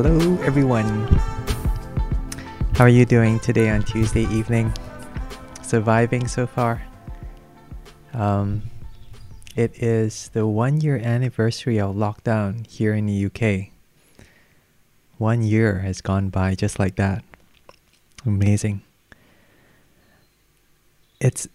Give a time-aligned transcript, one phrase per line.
[0.00, 1.08] Hello, everyone.
[2.76, 4.72] How are you doing today on Tuesday evening?
[5.60, 6.80] Surviving so far?
[8.12, 8.62] Um,
[9.56, 13.72] it is the one year anniversary of lockdown here in the UK.
[15.16, 17.24] One year has gone by just like that.
[18.24, 18.82] Amazing.
[21.20, 21.48] It's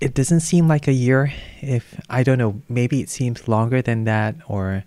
[0.00, 4.04] it doesn't seem like a year if I don't know, maybe it seems longer than
[4.04, 4.84] that or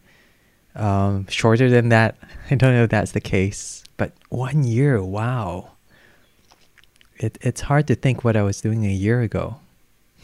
[0.77, 2.15] um, shorter than that.
[2.51, 5.71] I don't know if that's the case, but one year, wow.
[7.17, 9.57] It, it's hard to think what I was doing a year ago.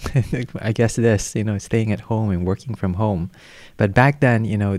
[0.59, 3.31] I guess this, you know, staying at home and working from home.
[3.77, 4.77] But back then, you know,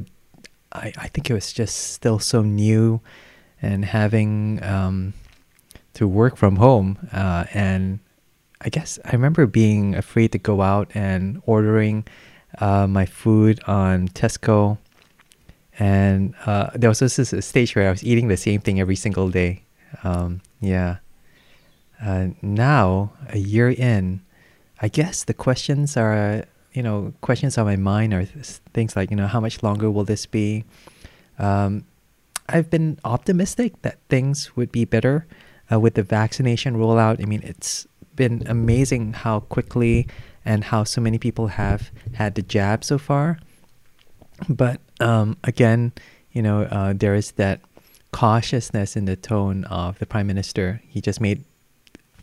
[0.73, 3.01] I, I think it was just still so new
[3.61, 5.15] and having um,
[5.95, 7.09] to work from home.
[7.13, 8.01] Uh, and
[8.61, 12.07] I guess I remember being afraid to go out and ordering
[12.59, 14.79] uh, my food on Tesco.
[15.79, 18.97] And uh, there was this a stage where I was eating the same thing every
[18.97, 19.65] single day.
[20.03, 20.99] Um, yeah.
[22.03, 24.21] Uh, now, a year in,
[24.81, 28.25] I guess the questions are, you know, questions on my mind are
[28.73, 30.65] things like, you know, how much longer will this be?
[31.39, 31.85] Um,
[32.49, 35.27] I've been optimistic that things would be better
[35.73, 37.23] uh, with the vaccination rollout.
[37.23, 37.87] I mean, it's
[38.17, 40.07] been amazing how quickly
[40.45, 43.39] and how so many people have had the jab so far.
[44.49, 45.93] But um, again,
[46.33, 47.61] you know, uh, there is that
[48.13, 50.81] cautiousness in the tone of the prime minister.
[50.87, 51.45] He just made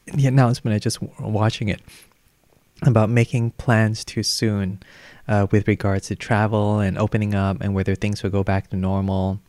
[0.05, 0.75] the announcement.
[0.75, 1.81] I just watching it
[2.83, 4.81] about making plans too soon
[5.27, 8.75] uh, with regards to travel and opening up and whether things will go back to
[8.75, 9.39] normal.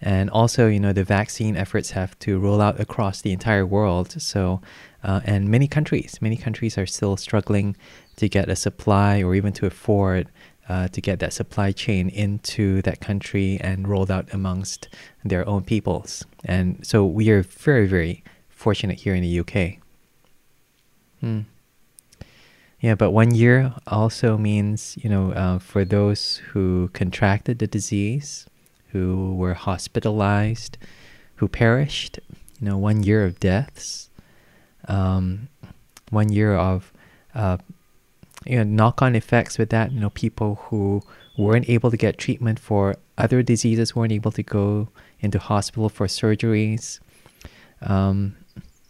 [0.00, 4.20] And also, you know, the vaccine efforts have to roll out across the entire world.
[4.20, 4.60] So,
[5.02, 7.76] uh, and many countries, many countries are still struggling
[8.16, 10.28] to get a supply or even to afford
[10.68, 14.88] uh, to get that supply chain into that country and rolled out amongst
[15.24, 16.24] their own peoples.
[16.44, 19.78] And so we are very, very fortunate here in the UK.
[21.20, 21.40] Hmm.
[22.80, 28.46] Yeah, but one year also means, you know, uh, for those who contracted the disease,
[28.92, 30.76] who were hospitalized,
[31.36, 32.18] who perished,
[32.60, 34.10] you know, one year of deaths,
[34.86, 35.48] um,
[36.10, 36.92] one year of,
[37.34, 37.56] uh,
[38.46, 39.92] you know, knock-on effects with that.
[39.92, 41.02] You know, people who
[41.36, 44.88] weren't able to get treatment for other diseases, weren't able to go
[45.20, 47.00] into hospital for surgeries.
[47.82, 48.36] Um,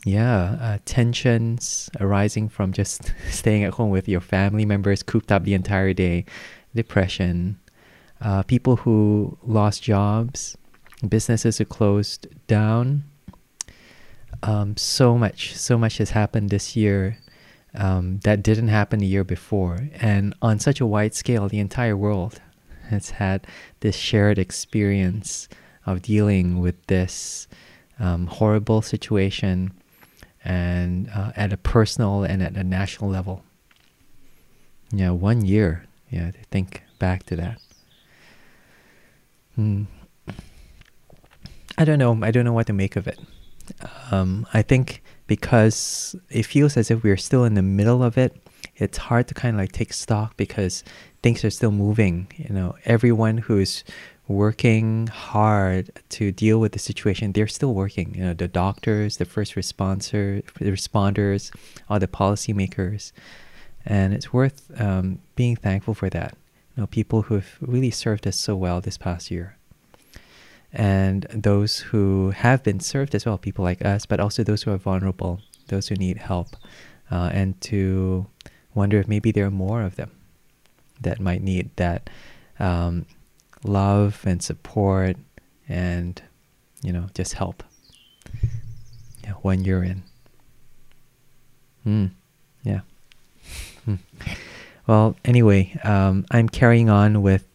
[0.04, 5.44] yeah, uh, tensions arising from just staying at home with your family members cooped up
[5.44, 6.26] the entire day,
[6.75, 7.59] depression,
[8.21, 10.56] uh, people who lost jobs,
[11.09, 13.04] businesses who closed down.
[14.42, 17.19] Um, so much, so much has happened this year
[17.74, 19.88] um, that didn't happen the year before.
[19.94, 22.40] And on such a wide scale, the entire world
[22.88, 23.46] has had
[23.80, 25.48] this shared experience
[25.86, 27.46] of dealing with this
[27.98, 29.72] um, horrible situation
[30.44, 33.42] and uh, at a personal and at a national level.
[34.92, 35.86] Yeah, one year.
[36.10, 37.60] Yeah, to think back to that.
[39.56, 39.84] Hmm.
[41.76, 42.18] I don't know.
[42.22, 43.18] I don't know what to make of it.
[44.10, 48.36] Um, I think because it feels as if we're still in the middle of it,
[48.76, 50.84] it's hard to kind of like take stock because
[51.22, 52.26] things are still moving.
[52.36, 53.84] You know, everyone who's
[54.28, 57.32] working hard to deal with the situation.
[57.32, 58.14] They're still working.
[58.14, 61.54] You know, the doctors, the first responder, the responders,
[61.88, 63.12] all the policymakers,
[63.84, 66.36] and it's worth um, being thankful for that.
[66.76, 69.56] You know, people who have really served us so well this past year,
[70.74, 74.72] and those who have been served as well, people like us, but also those who
[74.72, 76.56] are vulnerable, those who need help,
[77.10, 78.26] uh, and to
[78.74, 80.10] wonder if maybe there are more of them
[81.00, 82.10] that might need that.
[82.58, 83.06] Um,
[83.64, 85.16] love and support
[85.68, 86.22] and
[86.82, 87.62] you know just help
[89.22, 90.02] yeah when you're in
[91.86, 92.10] mm,
[92.62, 92.80] yeah
[93.84, 93.94] hmm.
[94.86, 97.48] well anyway um, i'm carrying on with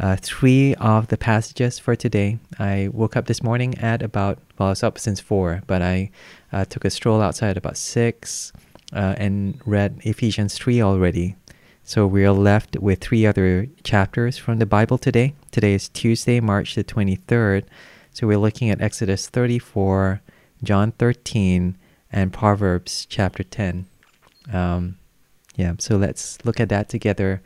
[0.00, 4.68] uh, three of the passages for today i woke up this morning at about well
[4.68, 6.10] i was up since four but i
[6.52, 8.52] uh, took a stroll outside about six
[8.92, 11.36] uh, and read ephesians 3 already
[11.90, 15.34] so we are left with three other chapters from the Bible today.
[15.50, 17.64] Today is Tuesday, March the 23rd.
[18.12, 20.20] So we're looking at Exodus 34,
[20.62, 21.76] John 13,
[22.12, 23.86] and Proverbs chapter 10.
[24.52, 24.98] Um,
[25.56, 27.42] yeah, so let's look at that together.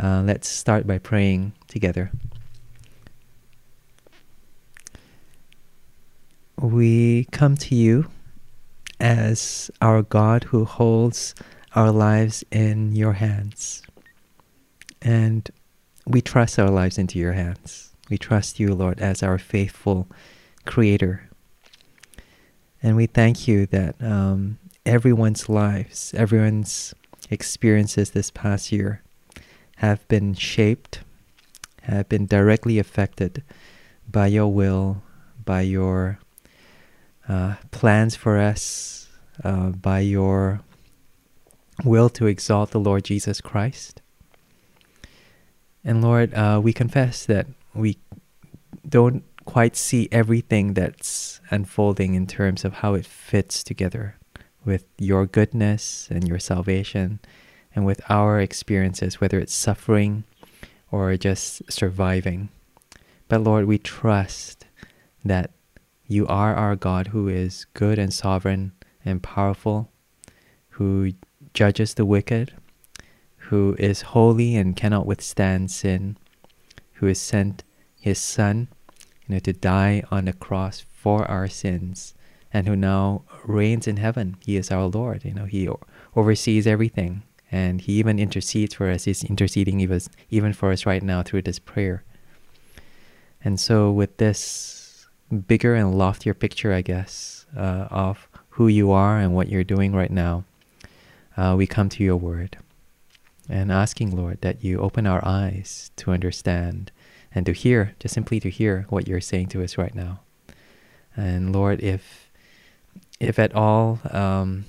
[0.00, 2.10] Uh, let's start by praying together.
[6.60, 8.10] We come to you
[9.00, 11.34] as our God who holds
[11.74, 13.82] our lives in your hands.
[15.00, 15.48] And
[16.06, 17.94] we trust our lives into your hands.
[18.10, 20.06] We trust you, Lord, as our faithful
[20.66, 21.30] creator.
[22.82, 26.94] And we thank you that um, everyone's lives, everyone's
[27.30, 29.02] experiences this past year
[29.76, 31.00] have been shaped,
[31.96, 33.42] have been directly affected
[34.08, 35.02] by your will,
[35.44, 36.18] by your
[37.28, 39.08] uh, plans for us,
[39.44, 40.60] uh, by your
[41.84, 44.02] will to exalt the Lord Jesus Christ.
[45.84, 47.98] And Lord, uh, we confess that we
[48.86, 54.16] don't quite see everything that's unfolding in terms of how it fits together
[54.64, 57.18] with your goodness and your salvation
[57.74, 60.24] and with our experiences, whether it's suffering
[60.90, 62.48] or just surviving.
[63.28, 64.66] But Lord, we trust
[65.24, 65.50] that
[66.06, 68.72] you are our God who is good and sovereign
[69.04, 69.90] and powerful,
[70.70, 71.12] who
[71.54, 72.52] judges the wicked,
[73.36, 76.16] who is holy and cannot withstand sin,
[76.94, 77.64] who has sent
[78.00, 78.68] his Son
[79.26, 82.14] you know, to die on the cross for our sins,
[82.52, 84.36] and who now reigns in heaven.
[84.44, 85.24] He is our Lord.
[85.24, 85.68] You know, He
[86.16, 89.04] oversees everything, and He even intercedes for us.
[89.04, 89.80] He's interceding
[90.30, 92.04] even for us right now through this prayer.
[93.42, 95.06] And so, with this
[95.46, 99.92] bigger and loftier picture, I guess, uh, of who you are and what you're doing
[99.92, 100.44] right now,
[101.36, 102.58] uh, we come to your word
[103.48, 106.92] and asking, Lord, that you open our eyes to understand
[107.34, 110.20] and to hear, just simply to hear what you're saying to us right now.
[111.16, 112.28] And Lord, if
[113.18, 114.64] if at all, um,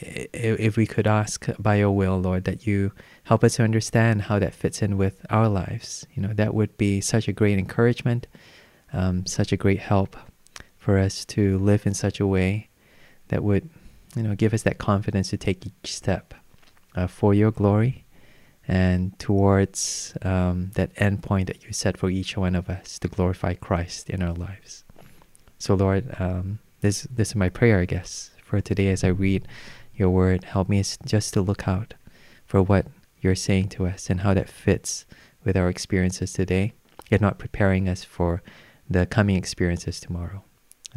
[0.00, 2.92] if, we could ask by your will, Lord, that you
[3.24, 6.76] help us to understand how that fits in with our lives, you know, that would
[6.76, 8.26] be such a great encouragement,
[8.92, 10.16] um, such a great help
[10.76, 12.68] for us to live in such a way
[13.28, 13.68] that would,
[14.16, 16.34] you know, give us that confidence to take each step
[16.94, 18.04] uh, for your glory
[18.66, 23.08] and towards um, that end point that you set for each one of us to
[23.08, 24.84] glorify Christ in our lives.
[25.58, 29.48] So, Lord, um, this this is my prayer, I guess, for today as I read
[29.98, 30.44] your word.
[30.44, 31.94] Help me just to look out
[32.44, 32.86] for what
[33.20, 35.04] you're saying to us and how that fits
[35.44, 36.72] with our experiences today,
[37.10, 38.42] yet not preparing us for
[38.88, 40.44] the coming experiences tomorrow.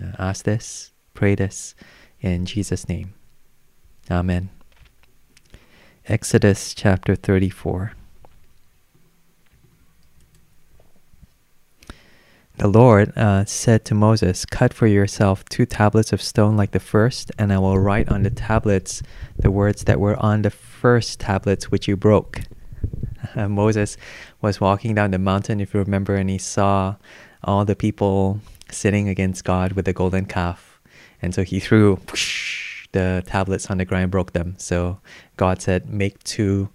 [0.01, 1.75] Uh, ask this, pray this
[2.21, 3.13] in Jesus' name.
[4.09, 4.49] Amen.
[6.07, 7.93] Exodus chapter 34.
[12.57, 16.79] The Lord uh, said to Moses, Cut for yourself two tablets of stone like the
[16.79, 19.01] first, and I will write on the tablets
[19.35, 22.41] the words that were on the first tablets which you broke.
[23.35, 23.97] Uh, Moses
[24.41, 26.95] was walking down the mountain, if you remember, and he saw
[27.43, 28.39] all the people
[28.69, 30.79] sitting against God with the golden calf.
[31.21, 34.55] And so he threw whoosh, the tablets on the ground broke them.
[34.57, 34.99] So
[35.37, 36.69] God said, Make two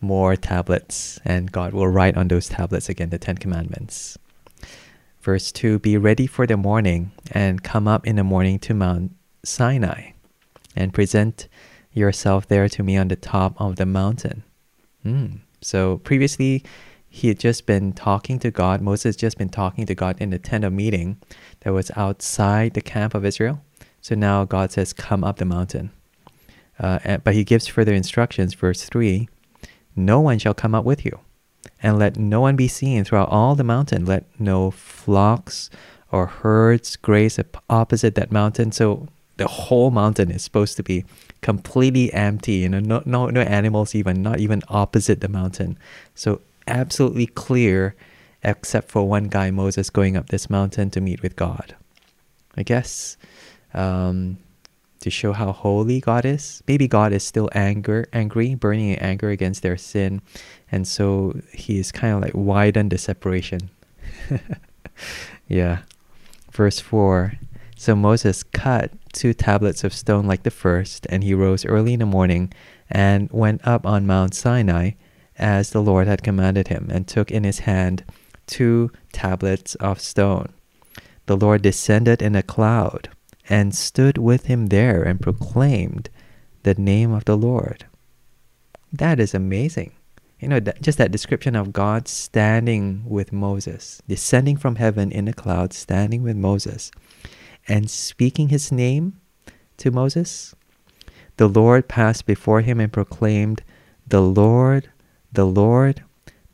[0.00, 4.18] more tablets, and God will write on those tablets again the Ten Commandments.
[5.20, 9.12] Verse 2 Be ready for the morning, and come up in the morning to Mount
[9.44, 10.12] Sinai,
[10.74, 11.48] and present
[11.92, 14.44] yourself there to me on the top of the mountain.
[15.04, 15.40] Mm.
[15.60, 16.64] So previously,
[17.08, 18.80] he had just been talking to God.
[18.80, 21.18] Moses had just been talking to God in the tent of meeting
[21.60, 23.62] that was outside the camp of Israel.
[24.00, 25.90] So now God says, Come up the mountain.
[26.78, 29.28] Uh, but he gives further instructions, verse 3
[29.94, 31.18] No one shall come up with you,
[31.82, 34.04] and let no one be seen throughout all the mountain.
[34.04, 35.70] Let no flocks
[36.12, 38.72] or herds graze opposite that mountain.
[38.72, 41.04] So the whole mountain is supposed to be
[41.40, 45.78] completely empty, you know, no, no, no animals even, not even opposite the mountain.
[46.14, 47.94] So absolutely clear,
[48.42, 51.74] except for one guy, Moses, going up this mountain to meet with God.
[52.56, 53.16] I guess
[53.72, 54.36] um,
[55.00, 56.62] to show how holy God is.
[56.68, 60.22] Maybe God is still anger, angry, burning in anger against their sin,
[60.70, 63.70] and so He is kind of like widen the separation.
[65.48, 65.80] yeah.
[66.52, 67.34] Verse four.
[67.76, 72.00] So Moses cut two tablets of stone like the first, and he rose early in
[72.00, 72.52] the morning
[72.90, 74.90] and went up on Mount Sinai
[75.38, 78.04] as the Lord had commanded him, and took in his hand
[78.46, 80.52] two tablets of stone.
[81.24, 83.08] The Lord descended in a cloud
[83.50, 86.08] and stood with him there and proclaimed
[86.62, 87.84] the name of the Lord.
[88.92, 89.92] That is amazing.
[90.38, 95.26] You know, that, just that description of God standing with Moses, descending from heaven in
[95.28, 96.92] a cloud, standing with Moses,
[97.68, 99.20] and speaking his name
[99.78, 100.54] to Moses.
[101.36, 103.62] The Lord passed before him and proclaimed,
[104.06, 104.90] The Lord,
[105.32, 106.04] the Lord,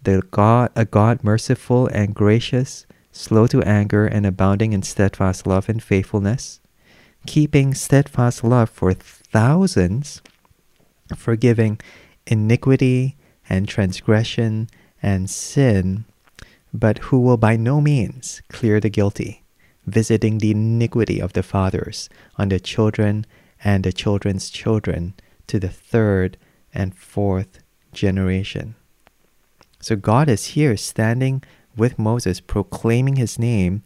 [0.03, 5.69] the God, a God merciful and gracious, slow to anger and abounding in steadfast love
[5.69, 6.61] and faithfulness
[7.27, 10.23] keeping steadfast love for thousands,
[11.17, 11.81] forgiving
[12.27, 13.17] iniquity
[13.49, 14.69] and transgression
[15.03, 16.05] and sin,
[16.73, 19.43] but who will by no means clear the guilty,
[19.87, 23.27] visiting the iniquity of the fathers on the children
[23.63, 25.15] and the children's children
[25.47, 26.37] to the third
[26.75, 27.61] and fourth
[27.93, 28.75] generation.
[29.81, 31.43] So God is here standing
[31.77, 33.83] with Moses, proclaiming his name,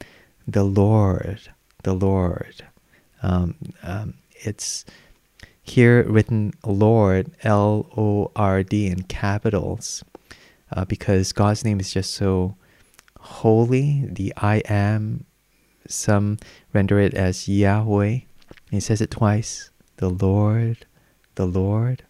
[0.47, 1.41] the Lord,
[1.83, 2.65] the Lord.
[3.23, 4.85] Um, um, it's
[5.63, 10.03] here written Lord, L O R D, in capitals,
[10.73, 12.57] uh, because God's name is just so
[13.19, 14.05] holy.
[14.07, 15.27] The I am,
[15.87, 16.39] some
[16.73, 18.21] render it as Yahweh.
[18.71, 20.87] He says it twice the Lord,
[21.35, 22.05] the Lord.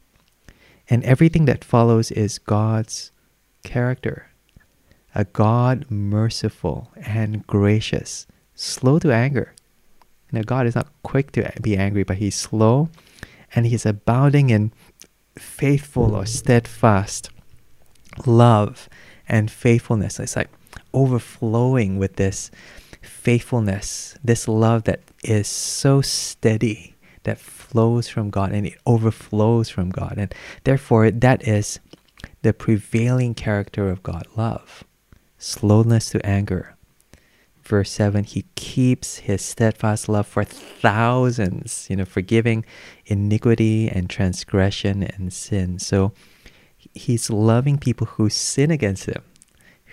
[0.89, 3.13] And everything that follows is God's
[3.63, 4.27] character.
[5.15, 9.55] A God merciful and gracious, slow to anger.
[10.33, 12.89] Now, God is not quick to be angry, but He's slow
[13.55, 14.73] and He's abounding in
[15.39, 17.31] faithful or steadfast
[18.27, 18.89] love
[19.29, 20.19] and faithfulness.
[20.19, 20.51] It's like
[20.93, 22.51] overflowing with this
[23.03, 26.95] faithfulness, this love that is so steady,
[27.25, 30.15] that flows from God and it overflows from God.
[30.17, 30.35] And
[30.65, 31.79] therefore, that is
[32.43, 34.85] the prevailing character of God love,
[35.39, 36.77] slowness to anger.
[37.71, 42.65] Verse 7 He keeps his steadfast love for thousands, you know, forgiving
[43.07, 45.79] iniquity and transgression and sin.
[45.79, 46.13] So
[46.77, 49.23] he's loving people who sin against him,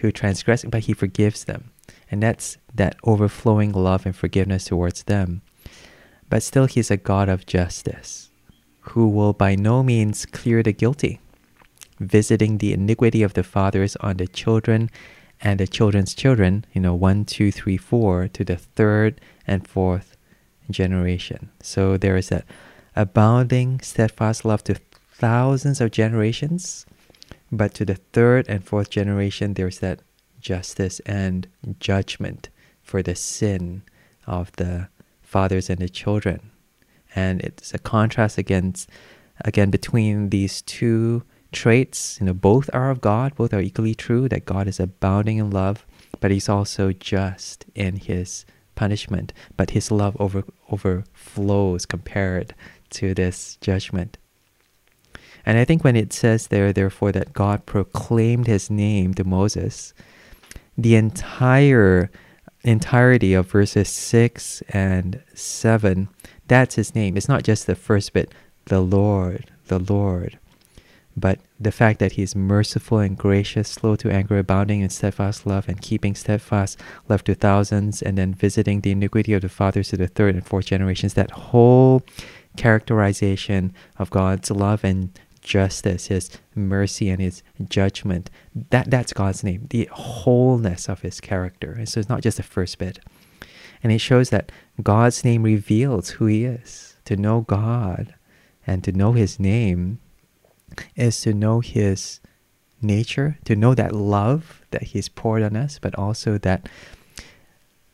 [0.02, 1.70] who transgress, but he forgives them.
[2.10, 5.44] And that's that overflowing love and forgiveness towards them.
[6.32, 8.32] But still, he's a God of justice,
[8.80, 11.20] who will by no means clear the guilty,
[12.00, 14.90] visiting the iniquity of the fathers on the children
[15.42, 20.18] and the children's children, you know, one, two, three, four, to the third and fourth
[20.70, 21.50] generation.
[21.62, 22.46] So there is that
[22.96, 24.76] abounding, steadfast love to
[25.12, 26.86] thousands of generations,
[27.52, 30.02] but to the third and fourth generation, there's that
[30.40, 31.48] justice and
[31.80, 32.50] judgment
[32.82, 33.84] for the sin
[34.26, 34.90] of the
[35.22, 36.52] fathers and the children.
[37.16, 38.90] And it's a contrast against
[39.46, 42.18] again between these two traits.
[42.20, 45.50] You know, both are of God, both are equally true, that God is abounding in
[45.52, 45.86] love,
[46.20, 49.34] but he's also just in his punishment.
[49.56, 52.54] But his love over overflows compared
[52.92, 54.18] to this judgment.
[55.46, 59.94] And I think when it says there, therefore, that God proclaimed his name to Moses,
[60.78, 62.12] the entire
[62.64, 66.10] entirety of verses 6 and 7,
[66.48, 67.16] that's his name.
[67.16, 68.34] It's not just the first bit,
[68.66, 70.38] the Lord, the Lord,
[71.18, 75.68] but the fact that he's merciful and gracious, slow to anger, abounding in steadfast love,
[75.68, 79.98] and keeping steadfast love to thousands, and then visiting the iniquity of the fathers to
[79.98, 81.16] the third and fourth generations.
[81.16, 82.04] That whole
[82.56, 85.10] characterization of God's love and
[85.42, 88.30] justice, His mercy, and His judgment.
[88.70, 91.72] That that's God's name, the wholeness of His character.
[91.72, 93.00] And so it's not just the first bit.
[93.82, 94.52] And it shows that
[94.84, 96.96] God's name reveals who He is.
[97.06, 98.14] To know God
[98.68, 100.00] and to know His name
[100.96, 102.20] is to know His
[102.82, 106.70] nature, to know that love that He's poured on us, but also that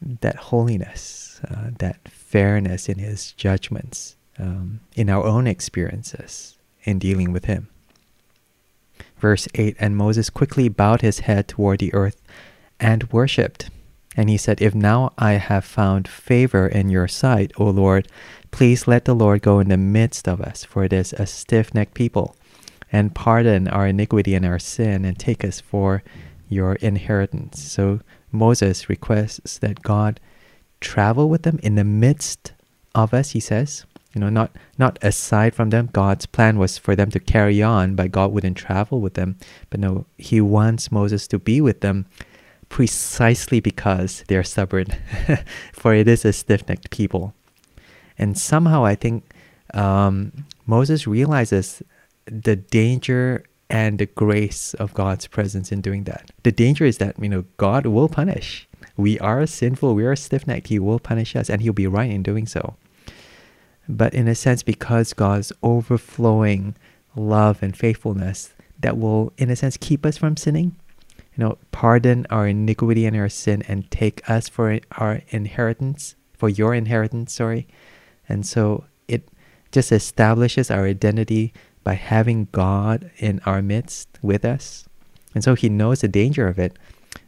[0.01, 7.31] that holiness, uh, that fairness in His judgments um, in our own experiences in dealing
[7.31, 7.69] with him.
[9.17, 12.21] Verse 8 And Moses quickly bowed his head toward the earth
[12.79, 13.69] and worshipped.
[14.15, 18.07] And he said, If now I have found favor in your sight, O Lord,
[18.51, 21.73] please let the Lord go in the midst of us, for it is a stiff
[21.73, 22.35] necked people,
[22.93, 26.01] and pardon our iniquity and our sin, and take us for
[26.47, 27.61] your inheritance.
[27.61, 27.99] So
[28.31, 30.21] Moses requests that God
[30.79, 32.53] travel with them in the midst
[32.95, 35.89] of us, he says, you know not not aside from them.
[35.91, 39.37] God's plan was for them to carry on but god wouldn't travel with them.
[39.69, 42.05] But no he wants moses to be with them
[42.69, 44.87] precisely because they're stubborn
[45.73, 47.33] for it is a stiff-necked people.
[48.17, 49.23] And somehow i think
[49.73, 51.81] um, moses realizes
[52.25, 56.31] the danger and the grace of god's presence in doing that.
[56.43, 58.67] The danger is that you know god will punish.
[58.97, 59.95] We are sinful.
[59.95, 60.67] We are stiff-necked.
[60.67, 62.75] He will punish us and he'll be right in doing so.
[63.89, 66.75] But in a sense, because God's overflowing
[67.15, 70.75] love and faithfulness that will, in a sense, keep us from sinning,
[71.35, 76.49] you know, pardon our iniquity and our sin and take us for our inheritance, for
[76.49, 77.67] your inheritance, sorry.
[78.29, 79.27] And so it
[79.71, 81.53] just establishes our identity
[81.83, 84.85] by having God in our midst with us.
[85.35, 86.77] And so he knows the danger of it,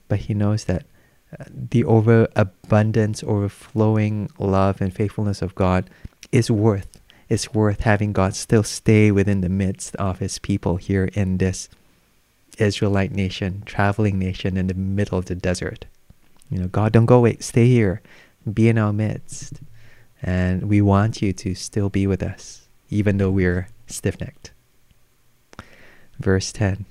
[0.07, 0.85] but he knows that
[1.37, 5.89] uh, the overabundance, overflowing love and faithfulness of God
[6.31, 11.09] is worth It's worth having God still stay within the midst of his people here
[11.13, 11.69] in this
[12.57, 15.85] Israelite nation, traveling nation in the middle of the desert.
[16.51, 18.01] You know, God, don't go away, stay here.
[18.53, 19.61] be in our midst.
[20.21, 24.51] And we want you to still be with us, even though we're stiff necked.
[26.19, 26.85] Verse 10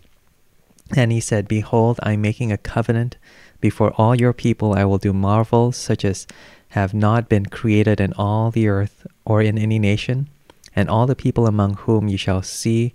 [0.97, 3.17] And he said, Behold, I'm making a covenant
[3.61, 4.75] before all your people.
[4.75, 6.27] I will do marvels such as
[6.71, 10.29] have not been created in all the earth or in any nation,
[10.75, 12.93] and all the people among whom you shall see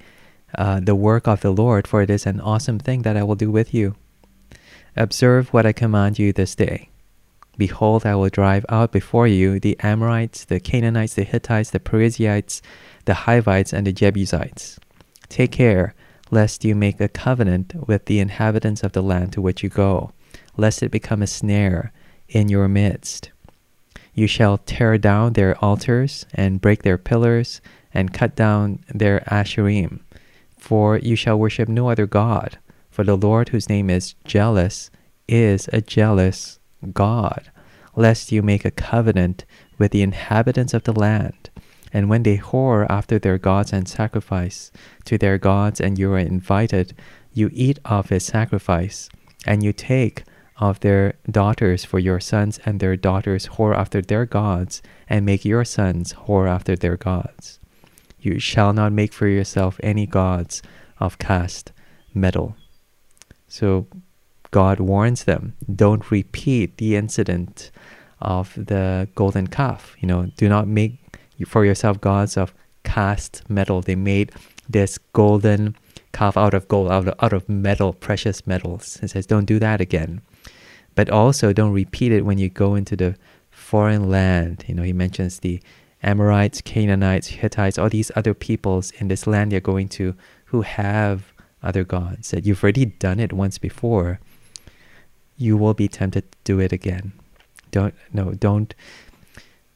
[0.55, 3.35] uh, the work of the Lord, for it is an awesome thing that I will
[3.35, 3.95] do with you.
[4.95, 6.89] Observe what I command you this day.
[7.57, 12.61] Behold, I will drive out before you the Amorites, the Canaanites, the Hittites, the Perizzites,
[13.09, 14.79] the Hivites, and the Jebusites.
[15.29, 15.95] Take care
[16.29, 20.11] lest you make a covenant with the inhabitants of the land to which you go,
[20.57, 21.91] lest it become a snare
[22.27, 23.31] in your midst.
[24.13, 27.61] You shall tear down their altars and break their pillars
[27.95, 30.01] and cut down their asherim,
[30.55, 32.59] for you shall worship no other God.
[32.91, 34.91] For the Lord, whose name is jealous,
[35.27, 36.59] is a jealous
[36.93, 37.49] God,
[37.95, 39.45] lest you make a covenant
[39.79, 41.48] with the inhabitants of the land.
[41.91, 44.71] And when they whore after their gods and sacrifice
[45.05, 46.93] to their gods, and you are invited,
[47.33, 49.09] you eat of his sacrifice,
[49.45, 50.23] and you take
[50.57, 55.45] of their daughters for your sons, and their daughters whore after their gods, and make
[55.45, 57.59] your sons whore after their gods.
[58.19, 60.61] You shall not make for yourself any gods
[60.99, 61.71] of cast
[62.13, 62.55] metal.
[63.47, 63.87] So
[64.51, 67.71] God warns them don't repeat the incident
[68.21, 69.95] of the golden calf.
[69.99, 71.08] You know, do not make
[71.45, 72.53] for yourself gods of
[72.83, 73.81] cast metal.
[73.81, 74.31] They made
[74.67, 75.75] this golden
[76.11, 78.99] calf out of gold, out of, out of metal, precious metals.
[79.01, 80.21] It says, don't do that again.
[80.95, 83.15] But also, don't repeat it when you go into the
[83.51, 84.65] foreign land.
[84.67, 85.61] You know, he mentions the
[86.01, 90.15] Amorites, Canaanites, Hittites, all these other peoples in this land you're going to
[90.45, 92.31] who have other gods.
[92.31, 94.19] That you've already done it once before.
[95.37, 97.13] You will be tempted to do it again.
[97.71, 98.73] Don't no, don't.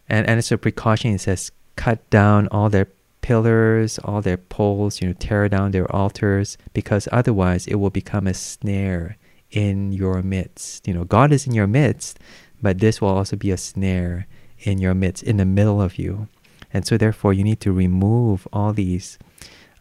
[0.09, 1.11] And and it's a precaution.
[1.11, 2.87] It says cut down all their
[3.21, 5.01] pillars, all their poles.
[5.01, 9.17] You know, tear down their altars because otherwise it will become a snare
[9.51, 10.87] in your midst.
[10.87, 12.19] You know, God is in your midst,
[12.61, 14.27] but this will also be a snare
[14.59, 16.27] in your midst, in the middle of you.
[16.73, 19.19] And so, therefore, you need to remove all these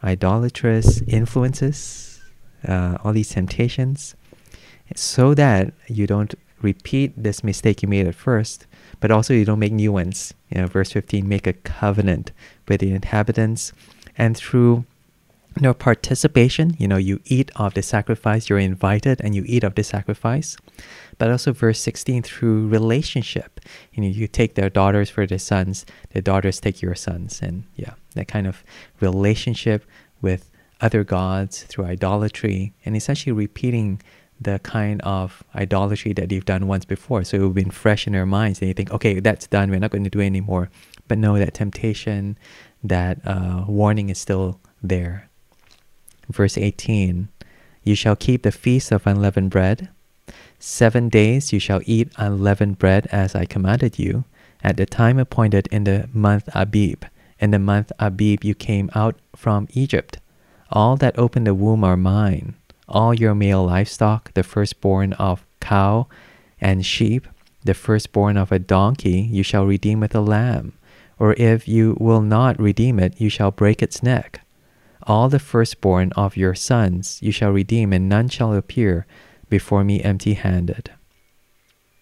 [0.03, 2.21] idolatrous influences,
[2.67, 4.15] uh, all these temptations,
[4.95, 8.67] so that you don't repeat this mistake you made at first,
[8.99, 10.33] but also you don't make new ones.
[10.49, 12.31] You know, verse 15, make a covenant
[12.67, 13.73] with the inhabitants,
[14.17, 14.85] and through
[15.55, 19.63] you know, participation, you know, you eat of the sacrifice, you're invited and you eat
[19.63, 20.57] of the sacrifice.
[21.19, 23.59] But also verse 16, through relationship,
[23.93, 27.39] you know, you take their daughters for their sons, their daughters take your sons.
[27.41, 28.63] And yeah, that kind of
[28.99, 29.85] relationship
[30.21, 30.49] with
[30.81, 34.01] other gods through idolatry and essentially repeating
[34.39, 37.23] the kind of idolatry that they've done once before.
[37.23, 39.69] So it would have been fresh in their minds and you think, okay, that's done,
[39.69, 40.69] we're not going to do it anymore.
[41.07, 42.37] But no, that temptation,
[42.83, 45.29] that uh, warning is still there.
[46.29, 47.29] Verse 18
[47.83, 49.89] You shall keep the feast of unleavened bread.
[50.59, 54.23] Seven days you shall eat unleavened bread as I commanded you,
[54.63, 57.03] at the time appointed in the month Abib.
[57.39, 60.19] In the month Abib you came out from Egypt.
[60.71, 62.55] All that open the womb are mine.
[62.93, 66.07] All your male livestock, the firstborn of cow
[66.61, 67.27] and sheep,
[67.65, 70.73] the firstborn of a donkey, you shall redeem with a lamb.
[71.17, 74.41] Or if you will not redeem it, you shall break its neck.
[75.07, 79.07] All the firstborn of your sons you shall redeem, and none shall appear
[79.49, 80.91] before me empty handed.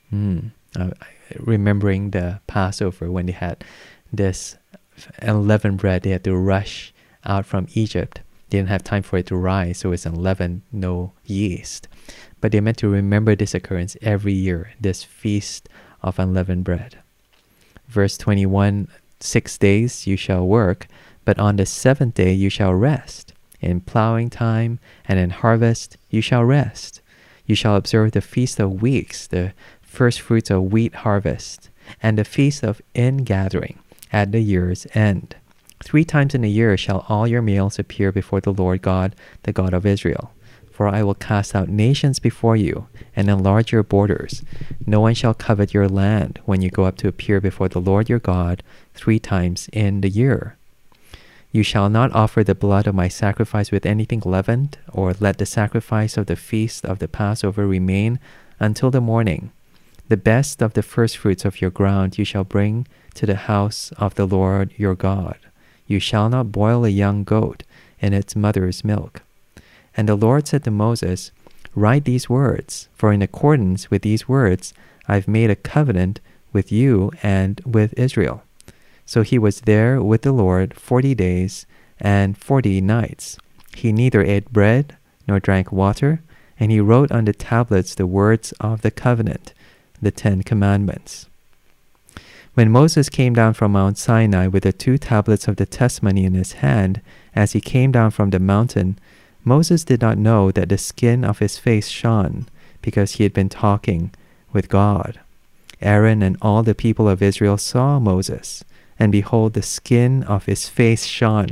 [0.10, 0.40] Hmm.
[0.78, 0.92] Uh,
[1.40, 3.64] remembering the Passover when they had
[4.12, 4.58] this
[5.20, 8.20] unleavened bread, they had to rush out from Egypt.
[8.52, 11.88] Didn't have time for it to rise, so it's unleavened, no yeast.
[12.42, 15.70] But they meant to remember this occurrence every year, this feast
[16.02, 17.00] of unleavened bread.
[17.88, 18.90] Verse 21
[19.22, 20.88] Six days you shall work,
[21.24, 23.32] but on the seventh day you shall rest.
[23.62, 27.00] In plowing time and in harvest you shall rest.
[27.46, 31.70] You shall observe the feast of weeks, the first fruits of wheat harvest,
[32.04, 33.80] and the feast of ingathering
[34.12, 35.38] at the year's end.
[35.84, 39.52] Three times in a year shall all your males appear before the Lord God, the
[39.52, 40.32] God of Israel.
[40.72, 44.44] For I will cast out nations before you, and enlarge your borders.
[44.86, 48.10] No one shall covet your land when you go up to appear before the Lord
[48.10, 48.64] your God
[48.94, 50.56] three times in the year.
[51.52, 55.46] You shall not offer the blood of my sacrifice with anything leavened, or let the
[55.46, 58.20] sacrifice of the feast of the Passover remain
[58.60, 59.52] until the morning.
[60.08, 64.16] The best of the firstfruits of your ground you shall bring to the house of
[64.16, 65.38] the Lord your God.
[65.92, 67.64] You shall not boil a young goat
[68.00, 69.24] in its mother's milk.
[69.98, 71.32] And the Lord said to Moses,
[71.76, 74.74] Write these words, for in accordance with these words
[75.10, 76.22] I've made a covenant
[76.54, 78.42] with you and with Israel.
[79.06, 81.66] So he was there with the Lord forty days
[82.00, 83.38] and forty nights.
[83.76, 84.96] He neither ate bread
[85.28, 86.22] nor drank water,
[86.58, 89.54] and he wrote on the tablets the words of the covenant,
[90.02, 91.28] the Ten Commandments.
[92.54, 96.34] When Moses came down from Mount Sinai with the two tablets of the testimony in
[96.34, 97.00] his hand,
[97.34, 99.00] as he came down from the mountain,
[99.46, 102.50] Moses did not know that the skin of his face shone,
[102.82, 104.12] because he had been talking
[104.52, 105.22] with God.
[105.82, 108.66] Aaron and all the people of Israel saw Moses,
[109.00, 111.52] and behold, the skin of his face shone,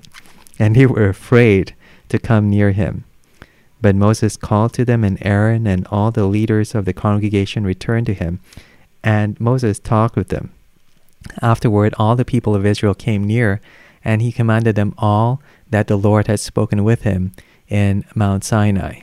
[0.59, 1.73] and they were afraid
[2.09, 3.05] to come near him.
[3.81, 8.07] But Moses called to them, and Aaron and all the leaders of the congregation returned
[8.07, 8.41] to him,
[9.01, 10.51] and Moses talked with them.
[11.41, 13.61] Afterward, all the people of Israel came near,
[14.03, 17.33] and he commanded them all that the Lord had spoken with him
[17.67, 19.01] in Mount Sinai.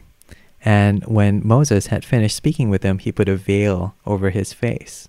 [0.64, 5.08] And when Moses had finished speaking with them, he put a veil over his face.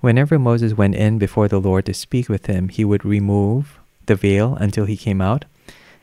[0.00, 4.14] Whenever Moses went in before the Lord to speak with him, he would remove the
[4.14, 5.44] veil until he came out.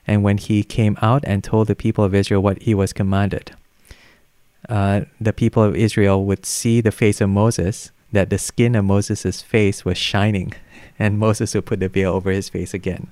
[0.07, 3.51] And when he came out and told the people of Israel what he was commanded,
[4.67, 8.85] uh, the people of Israel would see the face of Moses, that the skin of
[8.85, 10.53] Moses' face was shining,
[10.99, 13.07] and Moses would put the veil over his face again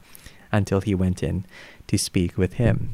[0.52, 1.46] until he went in
[1.88, 2.92] to speak with him.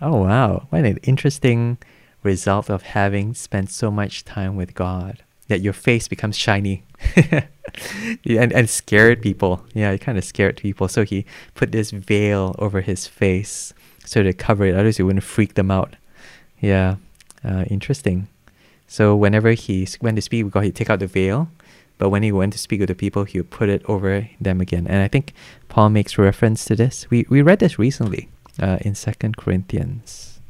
[0.00, 0.66] Oh, wow.
[0.70, 1.78] What an interesting
[2.22, 6.84] result of having spent so much time with God that your face becomes shiny
[7.16, 9.64] and, and scared people.
[9.74, 10.88] Yeah, it kind of scared people.
[10.88, 15.24] So he put this veil over his face so to cover it, otherwise it wouldn't
[15.24, 15.96] freak them out.
[16.60, 16.96] Yeah,
[17.44, 18.28] uh, interesting.
[18.92, 21.48] So whenever he went to speak with God, he'd take out the veil.
[21.96, 24.60] But when he went to speak with the people, he would put it over them
[24.60, 24.86] again.
[24.86, 25.32] And I think
[25.70, 27.08] Paul makes reference to this.
[27.08, 28.28] We, we read this recently
[28.60, 30.40] uh, in Second Corinthians,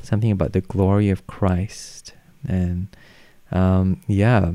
[0.00, 2.14] something about the glory of Christ,
[2.48, 2.88] and
[3.52, 4.52] um, yeah,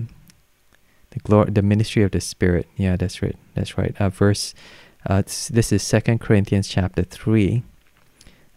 [1.11, 2.67] the glory, the ministry of the Spirit.
[2.75, 3.37] Yeah, that's right.
[3.53, 3.95] That's right.
[3.99, 4.55] Uh, verse.
[5.05, 7.61] Uh, this is Second Corinthians chapter three.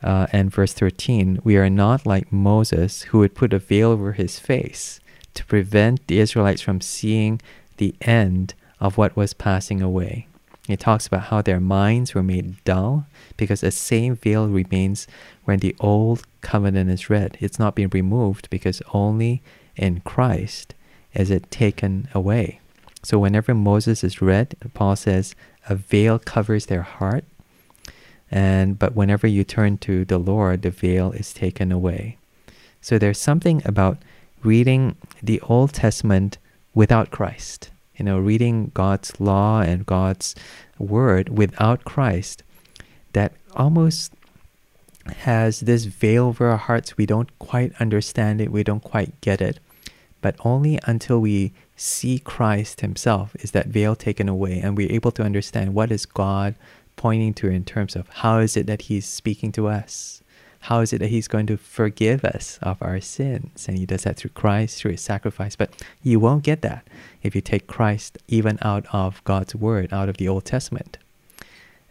[0.04, 4.12] Uh, and verse 13, we are not like Moses, who would put a veil over
[4.12, 5.00] his face
[5.32, 7.40] to prevent the Israelites from seeing
[7.78, 10.28] the end of what was passing away.
[10.68, 13.06] It talks about how their minds were made dull
[13.38, 15.06] because the same veil remains
[15.44, 17.38] when the old covenant is read.
[17.40, 19.42] It's not being removed because only
[19.74, 20.74] in Christ
[21.14, 22.60] is it taken away.
[23.02, 25.34] So whenever Moses is read, Paul says
[25.68, 27.24] a veil covers their heart.
[28.34, 32.18] And but whenever you turn to the Lord, the veil is taken away.
[32.82, 33.96] So there's something about
[34.42, 36.36] reading the Old Testament
[36.74, 40.34] without Christ you know, reading God's law and God's
[40.78, 42.42] word without Christ
[43.12, 44.12] that almost
[45.16, 46.96] has this veil over our hearts.
[46.96, 49.60] We don't quite understand it, we don't quite get it.
[50.20, 55.12] But only until we see Christ Himself is that veil taken away and we're able
[55.12, 56.54] to understand what is God
[57.04, 60.22] pointing to in terms of how is it that He's speaking to us.
[60.60, 63.68] How is it that He's going to forgive us of our sins?
[63.68, 65.54] And He does that through Christ, through His sacrifice.
[65.54, 65.70] But
[66.02, 66.88] you won't get that
[67.22, 70.96] if you take Christ even out of God's Word, out of the Old Testament.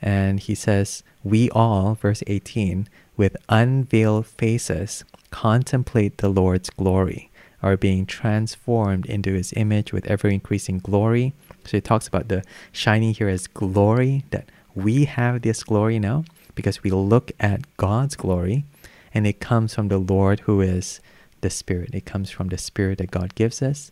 [0.01, 7.29] And He says, We all, verse 18, with unveiled faces, contemplate the Lord's glory,
[7.61, 11.35] are being transformed into His image with ever increasing glory.
[11.65, 16.25] So He talks about the shining here as glory, that we have this glory now
[16.55, 18.65] because we look at God's glory
[19.13, 20.99] and it comes from the Lord who is
[21.41, 21.93] the Spirit.
[21.93, 23.91] It comes from the Spirit that God gives us,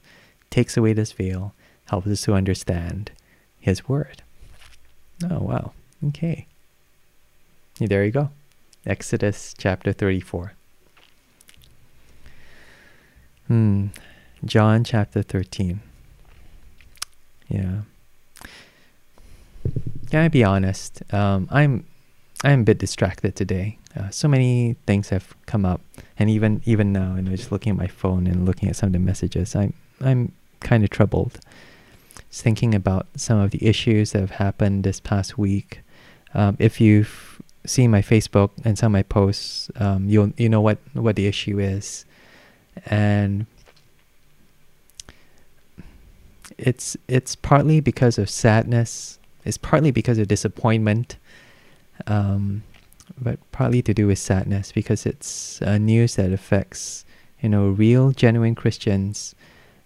[0.50, 1.54] takes away this veil,
[1.86, 3.12] helps us to understand
[3.60, 4.24] His Word.
[5.30, 5.74] Oh, wow.
[6.08, 6.48] Okay.
[7.80, 8.30] There you go.
[8.86, 10.54] Exodus chapter 34.
[13.48, 13.88] Hmm.
[14.44, 15.82] John chapter 13.
[17.50, 17.82] Yeah.
[20.12, 21.02] Can I be honest?
[21.14, 21.86] Um, I'm
[22.44, 23.78] I'm a bit distracted today.
[23.98, 25.80] Uh, so many things have come up,
[26.20, 28.88] and even even now, you know, just looking at my phone and looking at some
[28.88, 31.40] of the messages, I'm I'm kind of troubled.
[32.30, 35.80] Just thinking about some of the issues that have happened this past week.
[36.34, 40.60] Um, if you've seen my Facebook and some of my posts, um, you'll you know
[40.60, 42.04] what what the issue is,
[42.86, 43.46] and
[46.58, 49.20] it's it's partly because of sadness.
[49.46, 51.18] It's partly because of disappointment
[52.08, 52.64] um,
[53.20, 57.06] but partly to do with sadness because it's uh, news that affects
[57.42, 59.36] you know real genuine Christians,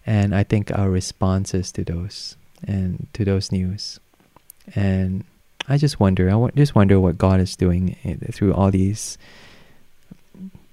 [0.05, 2.37] and I think our responses to those
[2.67, 3.99] and to those news,
[4.75, 5.23] and
[5.67, 7.95] I just wonder, I w- just wonder what God is doing
[8.31, 9.17] through all these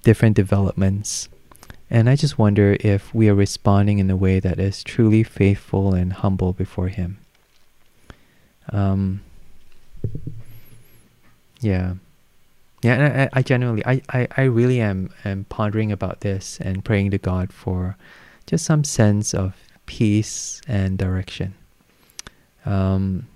[0.03, 1.29] different developments,
[1.89, 5.93] And I just wonder if we are responding in a way that is truly faithful
[5.93, 7.19] and humble before Him.
[8.69, 9.21] Um,
[11.59, 11.95] yeah.
[12.81, 16.83] Yeah, and I, I genuinely, I, I, I really am, am pondering about this and
[16.83, 17.95] praying to God for
[18.45, 21.53] just some sense of peace and direction.
[22.65, 23.27] Um,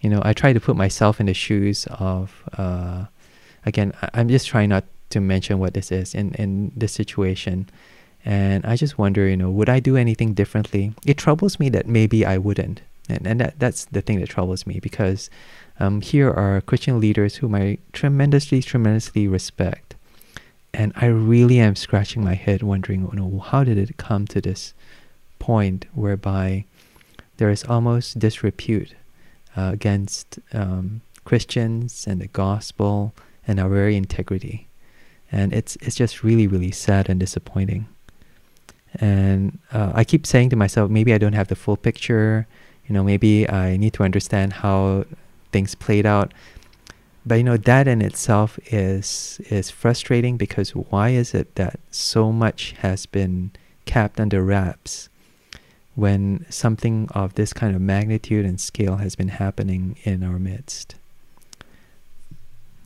[0.00, 3.04] you know, I try to put myself in the shoes of, uh,
[3.66, 7.68] again, I, am just trying not to mention what this is in, in this situation.
[8.24, 10.94] And I just wonder, you know, would I do anything differently?
[11.04, 12.80] It troubles me that maybe I wouldn't.
[13.08, 15.28] And, and that, that's the thing that troubles me because
[15.78, 19.94] um, here are Christian leaders whom I tremendously, tremendously respect.
[20.72, 24.40] And I really am scratching my head wondering, you know, how did it come to
[24.40, 24.74] this
[25.38, 26.64] point whereby
[27.36, 28.94] there is almost disrepute
[29.56, 33.14] uh, against um, Christians and the gospel
[33.46, 34.68] and our very integrity.
[35.30, 37.86] And it's, it's just really, really sad and disappointing.
[38.94, 42.46] And uh, I keep saying to myself, maybe I don't have the full picture.
[42.86, 45.04] You know, maybe I need to understand how
[45.52, 46.32] things played out.
[47.26, 52.30] But you know that in itself is is frustrating because why is it that so
[52.30, 53.50] much has been
[53.86, 55.08] kept under wraps
[55.94, 60.96] when something of this kind of magnitude and scale has been happening in our midst?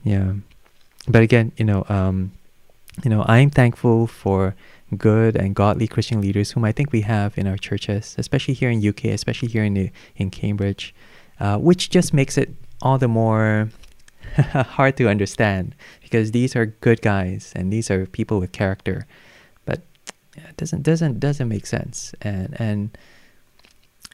[0.04, 0.34] Yeah,
[1.08, 2.30] but again, you know, um,
[3.02, 4.54] you know, I'm thankful for
[4.96, 8.70] good and godly Christian leaders whom I think we have in our churches, especially here
[8.70, 10.94] in UK, especially here in in Cambridge
[11.40, 13.70] uh, which just makes it all the more
[14.36, 19.06] hard to understand because these are good guys and these are people with character,
[19.64, 19.82] but
[20.36, 22.14] it doesn't doesn't doesn't make sense.
[22.22, 22.98] And and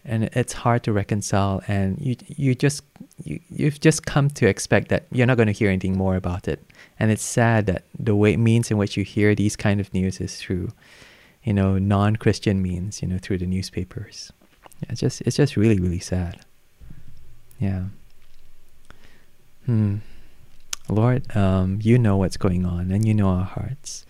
[0.05, 2.83] and it's hard to reconcile and you you just
[3.23, 6.49] you, you've just come to expect that you're not going to hear anything more about
[6.49, 6.65] it
[6.99, 10.21] and it's sad that the way means in which you hear these kind of news
[10.21, 10.73] is through
[11.45, 14.33] you know non-christian means you know through the newspapers
[14.89, 16.45] it's just it's just really really sad
[17.59, 17.85] yeah.
[19.67, 19.97] Hmm.
[20.89, 24.05] Lord, um, you know what's going on and you know our hearts.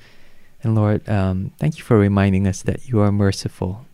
[0.62, 3.86] And Lord, um, thank you for reminding us that you are merciful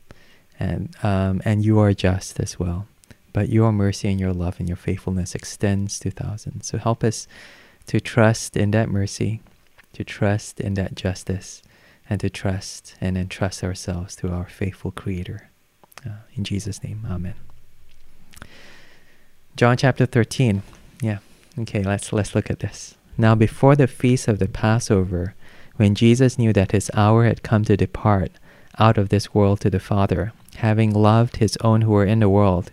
[0.58, 2.86] and, um, and you are just as well.
[3.32, 6.66] But your mercy and your love and your faithfulness extends to thousands.
[6.66, 7.28] So help us
[7.86, 9.40] to trust in that mercy,
[9.92, 11.62] to trust in that justice,
[12.08, 15.50] and to trust and entrust ourselves to our faithful Creator.
[16.04, 17.34] Uh, in Jesus' name, Amen.
[19.56, 20.62] John chapter 13.
[21.02, 21.18] Yeah.
[21.58, 22.96] Okay, let's let's look at this.
[23.18, 25.34] Now before the feast of the Passover,
[25.76, 28.32] when Jesus knew that his hour had come to depart
[28.78, 32.28] out of this world to the Father, having loved his own who were in the
[32.28, 32.72] world,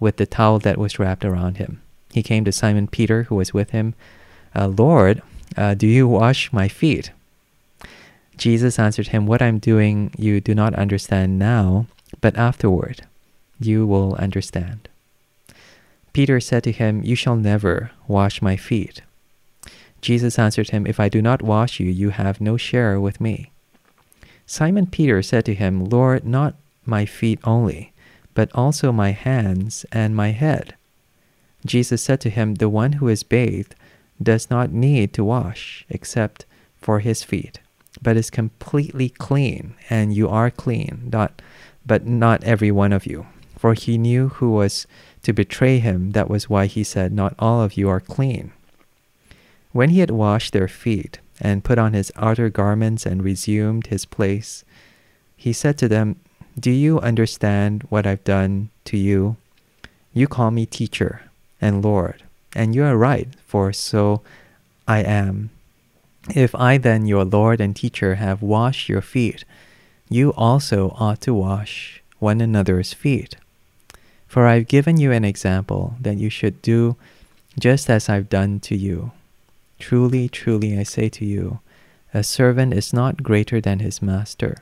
[0.00, 1.80] with the towel that was wrapped around him.
[2.12, 3.94] He came to Simon Peter, who was with him.
[4.54, 5.22] Uh, Lord,
[5.56, 7.10] uh, do you wash my feet?
[8.36, 11.86] Jesus answered him, What I'm doing you do not understand now,
[12.20, 13.04] but afterward
[13.60, 14.88] you will understand.
[16.12, 19.02] Peter said to him, You shall never wash my feet.
[20.00, 23.50] Jesus answered him, If I do not wash you, you have no share with me.
[24.46, 26.54] Simon Peter said to him, Lord, not
[26.86, 27.92] my feet only,
[28.38, 30.76] but also my hands and my head.
[31.66, 33.74] Jesus said to him, The one who is bathed
[34.22, 36.46] does not need to wash except
[36.76, 37.58] for his feet,
[38.00, 41.42] but is completely clean, and you are clean, not,
[41.84, 43.26] but not every one of you.
[43.58, 44.86] For he knew who was
[45.24, 46.12] to betray him.
[46.12, 48.52] That was why he said, Not all of you are clean.
[49.72, 54.04] When he had washed their feet, and put on his outer garments and resumed his
[54.04, 54.64] place,
[55.36, 56.20] he said to them,
[56.58, 59.36] Do you understand what I've done to you?
[60.12, 61.22] You call me teacher
[61.60, 62.24] and Lord,
[62.56, 64.22] and you are right, for so
[64.88, 65.50] I am.
[66.34, 69.44] If I then, your Lord and teacher, have washed your feet,
[70.08, 73.36] you also ought to wash one another's feet.
[74.26, 76.96] For I've given you an example that you should do
[77.58, 79.12] just as I've done to you.
[79.78, 81.60] Truly, truly, I say to you,
[82.12, 84.56] a servant is not greater than his master,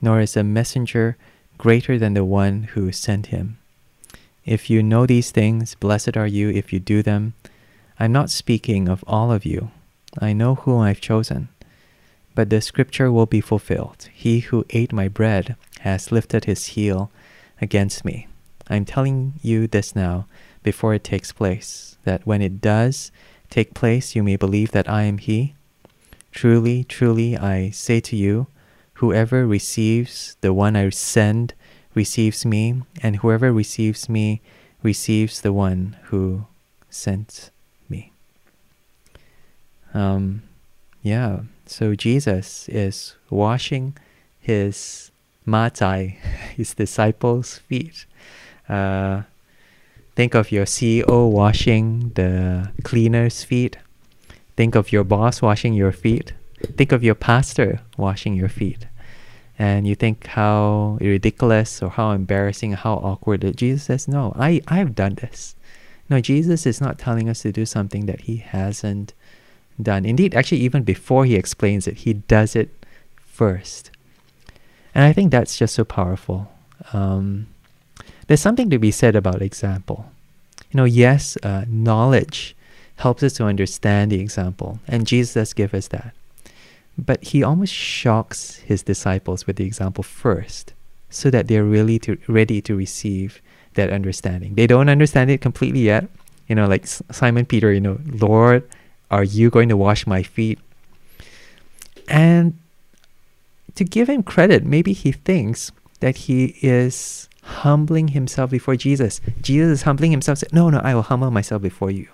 [0.00, 1.16] nor is a messenger
[1.58, 3.58] greater than the one who sent him.
[4.44, 7.34] If you know these things, blessed are you if you do them.
[7.98, 9.70] I'm not speaking of all of you.
[10.18, 11.48] I know whom I've chosen.
[12.38, 14.08] but the scripture will be fulfilled.
[14.14, 17.10] He who ate my bread has lifted his heel
[17.60, 18.28] against me.
[18.70, 20.28] I'm telling you this now
[20.62, 23.10] before it takes place, that when it does
[23.50, 25.54] take place, you may believe that I am he.
[26.30, 28.46] Truly, truly, I say to you,
[28.98, 31.54] whoever receives the one I send
[31.94, 34.40] receives me, and whoever receives me
[34.82, 36.46] receives the one who
[36.90, 37.50] sent
[37.88, 38.12] me.
[39.94, 40.42] Um,
[41.02, 43.96] yeah, so Jesus is washing
[44.40, 45.10] his
[45.46, 46.18] matai,
[46.56, 48.04] his disciples' feet.
[48.68, 49.22] Uh,
[50.16, 53.76] think of your CEO washing the cleaner's feet.
[54.56, 56.32] Think of your boss washing your feet.
[56.76, 58.86] Think of your pastor washing your feet.
[59.58, 63.56] And you think how ridiculous or how embarrassing, how awkward.
[63.56, 65.56] Jesus says, No, I, I've done this.
[66.08, 69.14] No, Jesus is not telling us to do something that he hasn't
[69.80, 70.04] done.
[70.04, 72.70] Indeed, actually, even before he explains it, he does it
[73.16, 73.90] first.
[74.94, 76.50] And I think that's just so powerful.
[76.92, 77.48] Um,
[78.26, 80.10] there's something to be said about example.
[80.70, 82.56] You know, yes, uh, knowledge
[82.96, 86.14] helps us to understand the example, and Jesus does give us that.
[86.98, 90.74] But he almost shocks his disciples with the example first,
[91.10, 93.40] so that they're really to, ready to receive
[93.74, 94.56] that understanding.
[94.56, 96.08] They don't understand it completely yet.
[96.48, 98.68] You know, like Simon Peter, you know, Lord,
[99.10, 100.58] are you going to wash my feet?
[102.08, 102.58] And
[103.76, 109.20] to give him credit, maybe he thinks that he is humbling himself before Jesus.
[109.40, 110.38] Jesus is humbling himself.
[110.38, 112.08] Say, no, no, I will humble myself before you.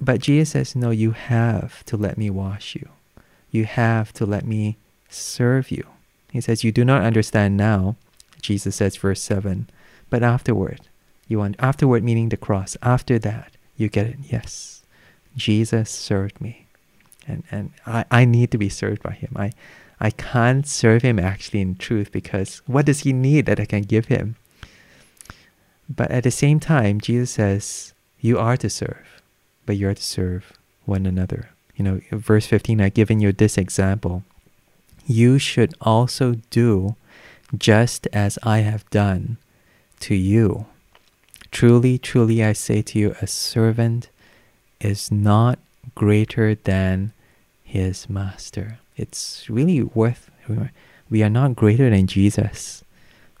[0.00, 2.88] But Jesus says, no, you have to let me wash you.
[3.56, 4.76] You have to let me
[5.08, 5.86] serve you.
[6.30, 7.96] He says, you do not understand now,
[8.42, 9.70] Jesus says, verse 7,
[10.10, 10.82] but afterward,
[11.26, 14.18] you want, afterward meaning the cross, after that, you get it.
[14.24, 14.82] Yes,
[15.38, 16.66] Jesus served me.
[17.26, 19.32] And, and I, I need to be served by him.
[19.34, 19.52] I,
[20.00, 23.84] I can't serve him actually in truth because what does he need that I can
[23.84, 24.36] give him?
[25.88, 29.22] But at the same time, Jesus says, You are to serve,
[29.64, 30.52] but you are to serve
[30.84, 31.55] one another.
[31.76, 34.24] You know, verse 15, I've given you this example.
[35.06, 36.96] You should also do
[37.56, 39.36] just as I have done
[40.00, 40.66] to you.
[41.50, 44.08] Truly, truly, I say to you, a servant
[44.80, 45.58] is not
[45.94, 47.12] greater than
[47.62, 48.78] his master.
[48.96, 50.30] It's really worth.
[51.08, 52.82] We are not greater than Jesus.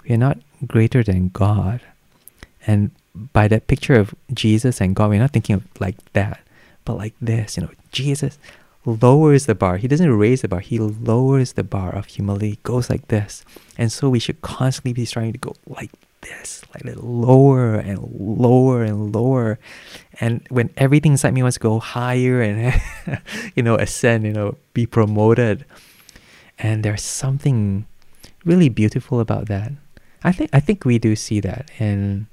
[0.04, 1.80] We are not greater than God.
[2.66, 2.90] And
[3.32, 6.40] by that picture of Jesus and God, we're not thinking of like that,
[6.86, 7.58] but like this.
[7.58, 8.38] You know, Jesus
[8.86, 9.76] lowers the bar.
[9.76, 10.60] He doesn't raise the bar.
[10.60, 12.58] He lowers the bar of humility.
[12.62, 13.44] Goes like this.
[13.76, 15.90] And so we should constantly be trying to go like
[16.22, 19.58] this, like lower and lower and lower.
[20.20, 22.80] And when everything inside me wants to go higher and
[23.54, 25.66] you know ascend, you know, be promoted,
[26.58, 27.86] and there's something
[28.44, 29.72] really beautiful about that.
[30.24, 32.28] I think I think we do see that in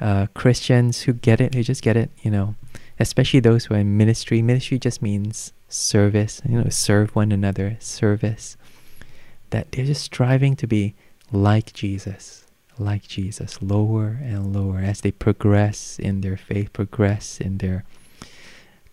[0.00, 2.54] uh, Christians who get it, who just get it, you know,
[2.98, 4.42] especially those who are in ministry.
[4.42, 8.56] Ministry just means service, you know, serve one another, service.
[9.50, 10.94] That they're just striving to be
[11.32, 12.46] like Jesus
[12.78, 17.84] like Jesus, lower and lower as they progress in their faith, progress in their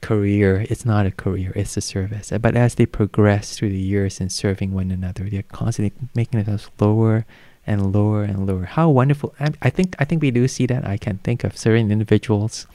[0.01, 0.65] career.
[0.69, 2.31] It's not a career, it's a service.
[2.41, 6.69] But as they progress through the years in serving one another, they're constantly making themselves
[6.79, 7.25] lower
[7.65, 8.65] and lower and lower.
[8.65, 9.33] How wonderful!
[9.39, 10.87] I, I think I think we do see that.
[10.87, 12.67] I can think of certain individuals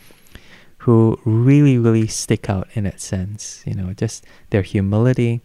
[0.88, 3.62] who really, really stick out in that sense.
[3.66, 5.42] You know, just their humility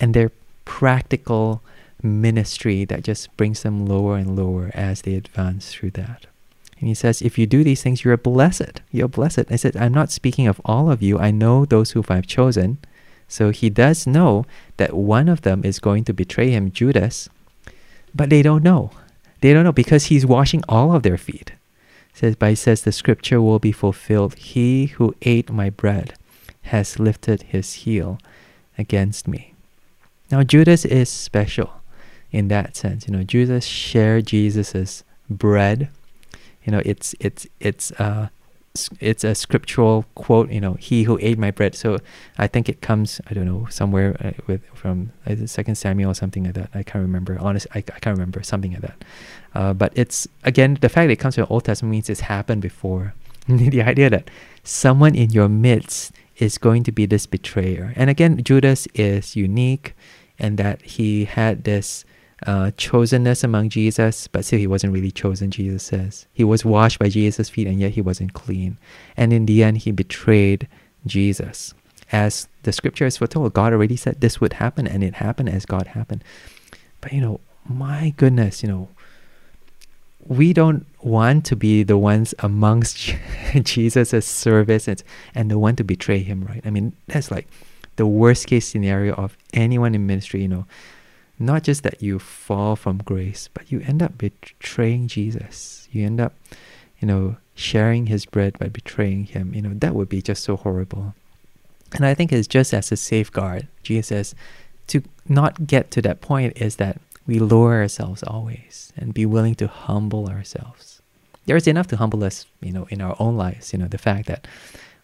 [0.00, 0.32] and their
[0.64, 1.60] practical
[2.02, 6.24] ministry that just brings them lower and lower as they advance through that.
[6.78, 8.80] And he says, if you do these things, you're blessed.
[8.90, 9.52] You're blessed.
[9.52, 11.18] I said, I'm not speaking of all of you.
[11.18, 12.78] I know those who I've chosen.
[13.28, 14.46] So he does know
[14.78, 17.28] that one of them is going to betray him, Judas,
[18.14, 18.92] but they don't know.
[19.42, 21.52] They don't know because he's washing all of their feet.
[22.16, 24.36] Says, by says the scripture will be fulfilled.
[24.36, 26.14] He who ate my bread
[26.62, 28.18] has lifted his heel
[28.78, 29.52] against me.
[30.30, 31.82] Now Judas is special
[32.32, 33.06] in that sense.
[33.06, 35.90] You know, Judas shared Jesus's bread.
[36.64, 38.28] You know, it's it's it's uh
[39.00, 40.50] it's a scriptural quote.
[40.50, 41.74] You know, he who ate my bread.
[41.74, 41.98] So
[42.38, 46.14] I think it comes I don't know somewhere uh, with from uh, Second Samuel or
[46.14, 46.70] something like that.
[46.74, 47.38] I can't remember.
[47.40, 49.04] Honest, I, I can't remember something like that.
[49.54, 52.20] Uh, but it's again the fact that it comes from the Old Testament means it's
[52.20, 53.14] happened before.
[53.48, 54.28] the idea that
[54.64, 57.92] someone in your midst is going to be this betrayer.
[57.96, 59.94] And again, Judas is unique
[60.38, 62.04] and that he had this
[62.44, 66.26] uh, chosenness among Jesus, but still he wasn't really chosen, Jesus says.
[66.32, 68.76] He was washed by Jesus' feet and yet he wasn't clean.
[69.16, 70.68] And in the end, he betrayed
[71.06, 71.72] Jesus.
[72.12, 73.54] as the scripture has foretold.
[73.54, 76.22] God already said this would happen, and it happened as God happened.
[77.00, 78.88] But you know, my goodness, you know,
[80.24, 82.96] we don't want to be the ones amongst
[83.62, 85.02] Jesus' service and,
[85.34, 86.62] and the one to betray him, right?
[86.64, 87.46] I mean, that's like
[87.96, 90.66] the worst case scenario of anyone in ministry, you know.
[91.38, 95.88] Not just that you fall from grace, but you end up betraying Jesus.
[95.92, 96.34] You end up,
[96.98, 99.54] you know, sharing his bread by betraying him.
[99.54, 101.14] You know, that would be just so horrible.
[101.92, 104.34] And I think it's just as a safeguard, Jesus
[104.88, 109.54] to not get to that point is that we lower ourselves always and be willing
[109.56, 111.02] to humble ourselves.
[111.46, 113.72] There is enough to humble us, you know, in our own lives.
[113.72, 114.46] You know, the fact that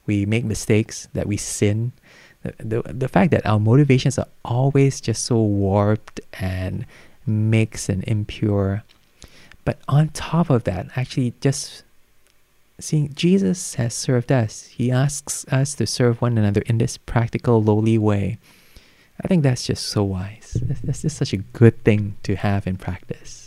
[0.06, 1.92] we make mistakes, that we sin,
[2.58, 6.86] the, the, fact that our motivations are always just so warped and
[7.26, 8.82] mixed and impure.
[9.64, 11.84] But on top of that, actually, just
[12.80, 17.62] seeing Jesus has served us, He asks us to serve one another in this practical,
[17.62, 18.38] lowly way.
[19.22, 20.56] I think that's just so wise.
[20.82, 23.41] That's just such a good thing to have in practice.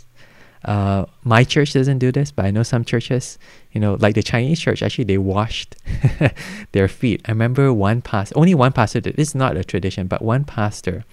[0.66, 3.38] Uh, my church doesn't do this, but I know some churches,
[3.72, 5.76] you know, like the Chinese church, actually they washed
[6.72, 7.22] their feet.
[7.26, 9.20] I remember one pastor, only one pastor did.
[9.20, 11.06] Is not a tradition, but one pastor,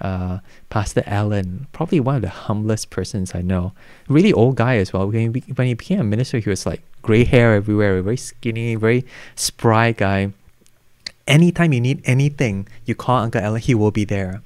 [0.00, 0.40] uh,
[0.70, 3.72] Pastor Allen, probably one of the humblest persons I know.
[4.08, 5.06] Really old guy as well.
[5.06, 8.74] When he, when he became a minister, he was like gray hair everywhere, very skinny,
[8.74, 9.04] very
[9.36, 10.32] spry guy
[11.26, 14.42] anytime you need anything, you call Uncle Allen, he will be there.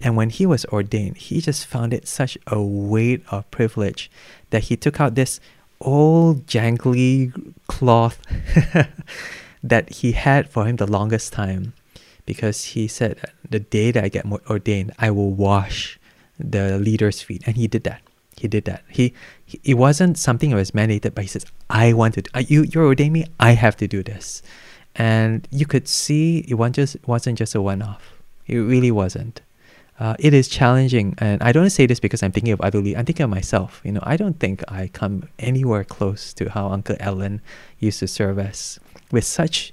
[0.00, 4.10] And when he was ordained, he just found it such a weight of privilege
[4.50, 5.40] that he took out this
[5.80, 8.20] old jangly cloth
[9.62, 11.72] that he had for him the longest time
[12.26, 13.18] because he said
[13.48, 15.98] the day that I get ordained, I will wash
[16.38, 17.42] the leader's feet.
[17.46, 18.02] And he did that.
[18.36, 18.84] He did that.
[18.88, 22.42] He, he it wasn't something that was mandated, but he says, I want to, uh,
[22.46, 24.42] you, you're ordaining me, I have to do this
[24.98, 28.20] and you could see it wasn't just, wasn't just a one-off.
[28.46, 29.40] It really wasn't.
[29.98, 33.04] Uh, it is challenging, and I don't say this because I'm thinking of other I'm
[33.04, 33.80] thinking of myself.
[33.84, 37.40] You know, I don't think I come anywhere close to how Uncle Allen
[37.80, 38.78] used to serve us
[39.10, 39.72] with such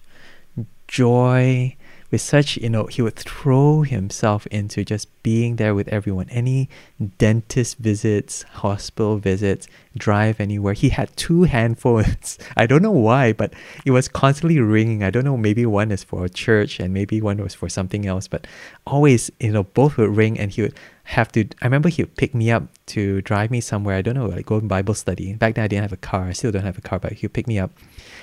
[0.88, 1.76] joy
[2.12, 6.30] with such, you know, he would throw himself into just being there with everyone.
[6.30, 6.70] Any
[7.18, 9.68] dentist visits, hospital visits,
[9.98, 10.74] drive anywhere.
[10.74, 12.38] He had two handphones.
[12.56, 13.54] I don't know why, but
[13.86, 15.04] it was constantly ringing.
[15.04, 18.28] I don't know, maybe one is for church and maybe one was for something else,
[18.28, 18.48] but
[18.86, 20.76] always, you know, both would ring and he would
[21.10, 23.96] have to I remember he would pick me up to drive me somewhere.
[23.96, 25.34] I don't know, like go Bible study.
[25.34, 26.26] Back then I didn't have a car.
[26.26, 27.72] I still don't have a car, but he would pick me up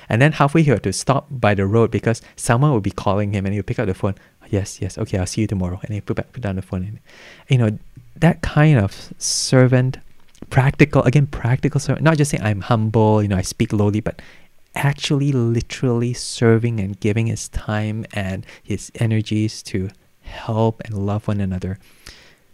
[0.09, 3.33] and then halfway he had to stop by the road because someone would be calling
[3.33, 4.15] him and he would pick up the phone.
[4.51, 5.81] Yes, yes, okay, I'll see you tomorrow.
[5.83, 6.83] And he put back put down the phone.
[6.83, 6.99] And,
[7.49, 7.79] you know,
[8.17, 9.99] that kind of servant,
[10.53, 14.21] practical, again, practical servant, not just saying I'm humble, you know, I speak lowly, but
[14.75, 19.89] actually literally serving and giving his time and his energies to
[20.21, 21.79] help and love one another.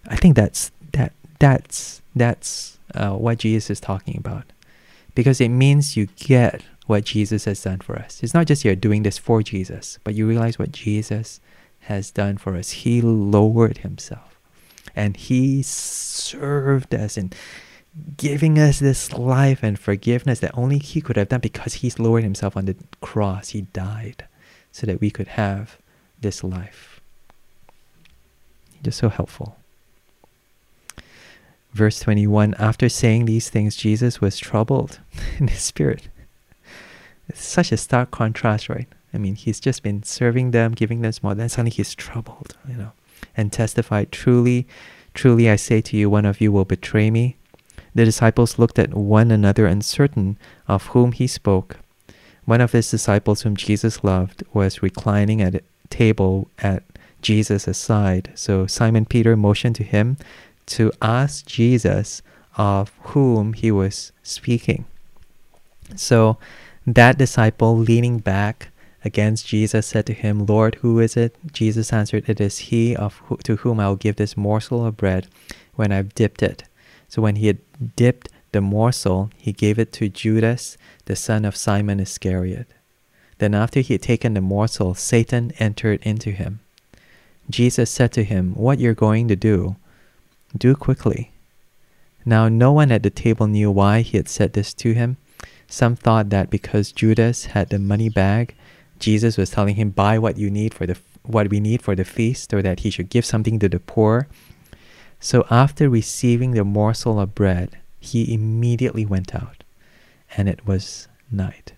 [0.06, 4.44] I think that's that that's that's uh, what Jesus is talking about,
[5.16, 8.22] because it means you get what Jesus has done for us.
[8.22, 11.40] It's not just you're doing this for Jesus, but you realize what Jesus
[11.80, 12.70] has done for us.
[12.70, 14.38] He lowered himself
[14.94, 17.32] and he served us in
[18.16, 22.24] giving us this life and forgiveness that only he could have done because he's lowered
[22.24, 23.50] himself on the cross.
[23.50, 24.26] He died
[24.72, 25.78] so that we could have
[26.20, 27.00] this life.
[28.82, 29.56] Just so helpful.
[31.72, 35.00] Verse 21 After saying these things, Jesus was troubled
[35.38, 36.08] in his spirit
[37.28, 38.88] it's such a stark contrast, right?
[39.12, 42.76] I mean, he's just been serving them, giving them more, then suddenly he's troubled, you
[42.76, 42.92] know,
[43.36, 44.66] and testified, Truly,
[45.14, 47.36] truly I say to you, one of you will betray me.
[47.98, 50.38] The disciples looked at one another uncertain
[50.68, 51.78] of whom he spoke.
[52.44, 56.84] One of his disciples, whom Jesus loved, was reclining at a table at
[57.22, 58.30] Jesus' side.
[58.36, 60.16] So Simon Peter motioned to him
[60.66, 62.22] to ask Jesus
[62.56, 64.84] of whom he was speaking.
[65.96, 66.38] So
[66.86, 68.68] that disciple, leaning back
[69.04, 71.34] against Jesus, said to him, Lord, who is it?
[71.50, 74.96] Jesus answered, It is he of who, to whom I will give this morsel of
[74.96, 75.26] bread
[75.74, 76.62] when I've dipped it.
[77.08, 77.58] So when he had
[77.96, 82.66] dipped the morsel, he gave it to Judas, the son of Simon Iscariot.
[83.38, 86.60] Then after he had taken the morsel, Satan entered into him.
[87.48, 89.76] Jesus said to him, What you're going to do,
[90.56, 91.30] do quickly.
[92.24, 95.16] Now no one at the table knew why he had said this to him
[95.68, 98.54] some thought that because Judas had the money bag,
[98.98, 102.06] Jesus was telling him, buy what you need for the what we need for the
[102.06, 104.28] feast, or that he should give something to the poor.
[105.20, 109.64] So after receiving the morsel of bread, he immediately went out,
[110.36, 111.72] and it was night.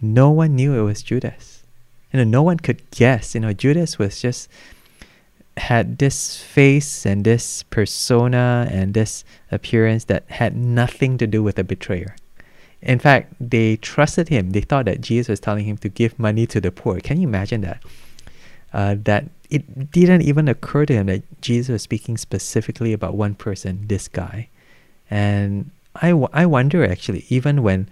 [0.00, 1.62] No one knew it was Judas.
[2.12, 3.34] you know, no one could guess.
[3.34, 4.48] You know, Judas was just
[5.56, 11.58] had this face and this persona and this appearance that had nothing to do with
[11.58, 12.16] a betrayer.
[12.82, 14.50] In fact, they trusted him.
[14.50, 17.00] They thought that Jesus was telling him to give money to the poor.
[17.00, 17.82] Can you imagine that?
[18.72, 23.34] Uh, that it didn't even occur to him that Jesus was speaking specifically about one
[23.34, 24.48] person, this guy.
[25.10, 27.88] And I, I wonder actually, even when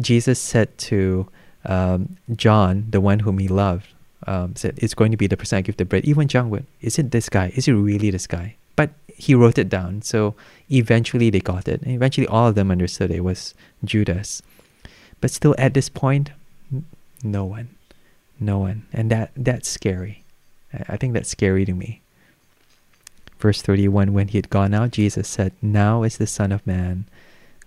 [0.00, 1.28] Jesus said to
[1.64, 3.86] um, John, the one whom he loved,
[4.26, 6.04] um, said, It's going to be the person I give the bread.
[6.04, 7.52] Even John went, Is it this guy?
[7.54, 8.56] Is it really this guy?
[8.76, 10.02] But he wrote it down.
[10.02, 10.34] So
[10.70, 11.82] eventually they got it.
[11.82, 14.42] And eventually all of them understood it was Judas.
[15.20, 16.30] But still at this point,
[17.22, 17.76] no one.
[18.40, 18.86] No one.
[18.92, 20.23] And that that's scary.
[20.88, 22.00] I think that's scary to me.
[23.38, 27.06] Verse 31 When he had gone out, Jesus said, Now is the Son of Man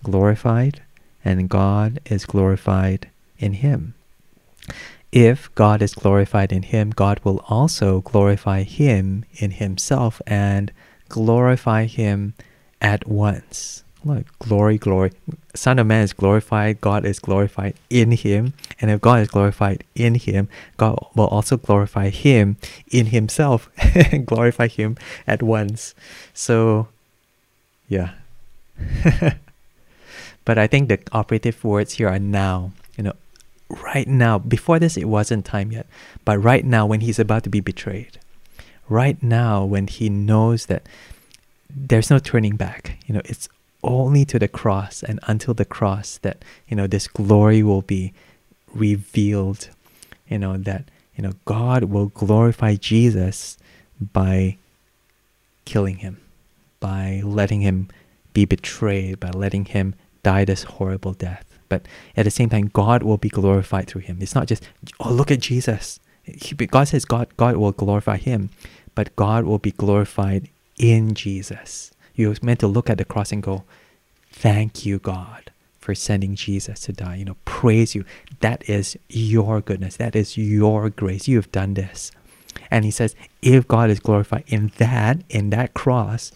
[0.02, 0.82] glorified,
[1.24, 3.94] and God is glorified in him.
[5.10, 10.70] If God is glorified in him, God will also glorify him in himself and
[11.08, 12.34] glorify him
[12.80, 13.84] at once.
[14.04, 15.12] Look, glory, glory.
[15.58, 18.54] Son of Man is glorified, God is glorified in him.
[18.80, 22.56] And if God is glorified in him, God will also glorify him
[22.90, 24.96] in himself and glorify him
[25.26, 25.94] at once.
[26.32, 26.88] So,
[27.88, 28.12] yeah.
[30.44, 32.70] but I think the operative words here are now.
[32.96, 33.16] You know,
[33.84, 34.38] right now.
[34.38, 35.86] Before this, it wasn't time yet.
[36.24, 38.18] But right now, when he's about to be betrayed,
[38.88, 40.84] right now, when he knows that
[41.68, 43.48] there's no turning back, you know, it's
[43.82, 48.12] only to the cross and until the cross that you know this glory will be
[48.74, 49.68] revealed.
[50.28, 50.84] You know that
[51.16, 53.56] you know god will glorify jesus
[54.00, 54.56] by
[55.64, 56.20] killing him
[56.80, 57.88] by letting him
[58.32, 61.44] be betrayed by letting him die this horrible death.
[61.68, 61.82] But
[62.16, 64.18] at the same time god will be glorified through him.
[64.20, 64.68] It's not just
[65.00, 66.00] oh look at jesus.
[66.70, 68.50] God says god god will glorify him
[68.94, 73.42] but god will be glorified in jesus you're meant to look at the cross and
[73.42, 73.64] go,
[74.30, 77.16] Thank you, God, for sending Jesus to die.
[77.16, 78.04] You know, praise you.
[78.40, 79.96] That is your goodness.
[79.96, 81.26] That is your grace.
[81.26, 82.12] You have done this.
[82.70, 86.32] And he says, if God is glorified in that, in that cross,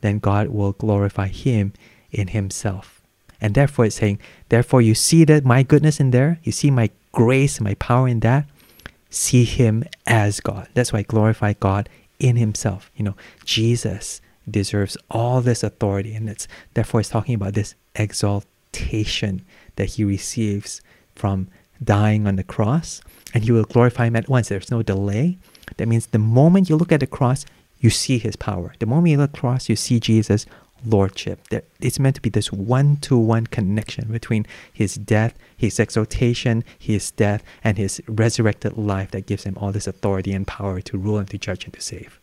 [0.00, 1.72] then God will glorify him
[2.10, 3.00] in himself.
[3.40, 6.90] And therefore it's saying, therefore you see that my goodness in there, you see my
[7.10, 8.46] grace, my power in that,
[9.10, 10.68] see him as God.
[10.74, 12.90] That's why glorify God in himself.
[12.96, 14.20] You know, Jesus
[14.50, 16.14] deserves all this authority.
[16.14, 19.44] And it's therefore it's talking about this exaltation
[19.76, 20.80] that he receives
[21.14, 21.48] from
[21.82, 23.00] dying on the cross.
[23.34, 24.48] And he will glorify him at once.
[24.48, 25.38] There's no delay.
[25.76, 27.46] That means the moment you look at the cross,
[27.80, 28.74] you see his power.
[28.78, 30.46] The moment you look at the cross, you see Jesus'
[30.84, 31.40] lordship.
[31.80, 37.10] It's meant to be this one to one connection between his death, his exaltation, his
[37.12, 41.18] death, and his resurrected life that gives him all this authority and power to rule
[41.18, 42.18] and to judge and to save.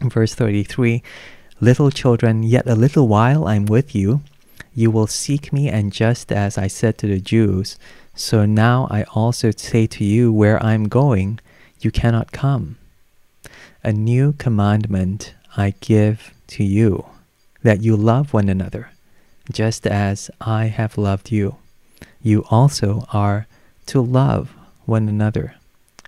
[0.00, 1.02] Verse 33
[1.60, 4.20] Little children, yet a little while I'm with you.
[4.74, 7.76] You will seek me, and just as I said to the Jews,
[8.14, 11.40] so now I also say to you, where I'm going,
[11.80, 12.76] you cannot come.
[13.82, 17.06] A new commandment I give to you,
[17.62, 18.90] that you love one another,
[19.50, 21.56] just as I have loved you.
[22.22, 23.46] You also are
[23.86, 25.54] to love one another.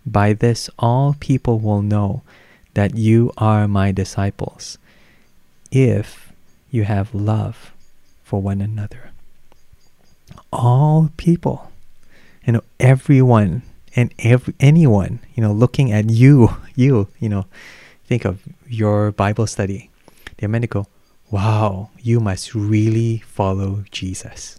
[0.07, 2.23] By this all people will know
[2.75, 4.79] that you are my disciples
[5.71, 6.33] if
[6.71, 7.73] you have love
[8.23, 9.11] for one another.
[10.53, 11.71] All people,
[12.47, 13.63] you know, everyone
[13.97, 17.47] and every anyone, you know, looking at you, you, you know,
[18.07, 19.91] think of your Bible study.
[20.39, 20.87] They're go,
[21.31, 24.59] wow, you must really follow Jesus.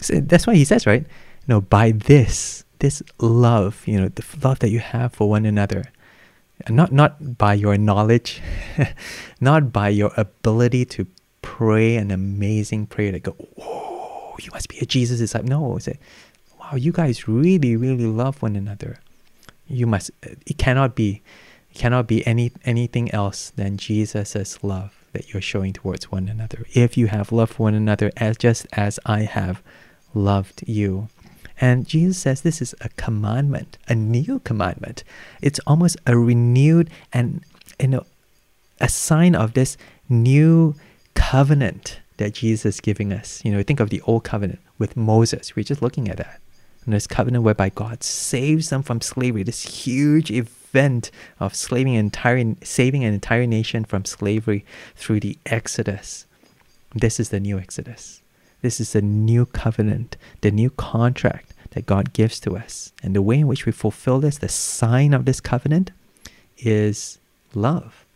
[0.00, 1.02] So that's why he says, right?
[1.02, 5.46] You know, by this, this love, you know, the love that you have for one
[5.46, 5.90] another,
[6.68, 8.40] not not by your knowledge,
[9.40, 11.06] not by your ability to
[11.42, 15.48] pray an amazing prayer that go, oh, you must be a Jesus disciple.
[15.48, 15.98] No, say,
[16.58, 18.98] wow, you guys really, really love one another.
[19.66, 20.10] You must.
[20.24, 21.22] Uh, it cannot be,
[21.70, 26.66] it cannot be any anything else than Jesus's love that you're showing towards one another.
[26.72, 29.62] If you have loved one another as just as I have
[30.14, 31.08] loved you.
[31.60, 35.04] And Jesus says this is a commandment, a new commandment.
[35.40, 37.44] It's almost a renewed and
[37.80, 38.06] you know
[38.80, 39.76] a sign of this
[40.08, 40.74] new
[41.14, 43.44] covenant that Jesus is giving us.
[43.44, 45.54] You know, think of the old covenant with Moses.
[45.54, 46.40] We're just looking at that.
[46.84, 52.54] And this covenant whereby God saves them from slavery, this huge event of an entire,
[52.62, 56.26] saving an entire nation from slavery through the Exodus.
[56.94, 58.20] This is the new Exodus.
[58.64, 62.94] This is the new covenant, the new contract that God gives to us.
[63.02, 65.90] And the way in which we fulfill this, the sign of this covenant,
[66.56, 67.18] is
[67.52, 68.06] love.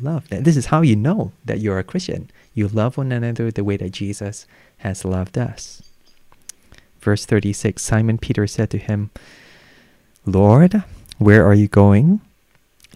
[0.00, 0.26] Love.
[0.30, 2.30] This is how you know that you're a Christian.
[2.54, 4.46] You love one another the way that Jesus
[4.78, 5.82] has loved us.
[7.00, 9.10] Verse 36 Simon Peter said to him,
[10.24, 10.84] Lord,
[11.18, 12.22] where are you going?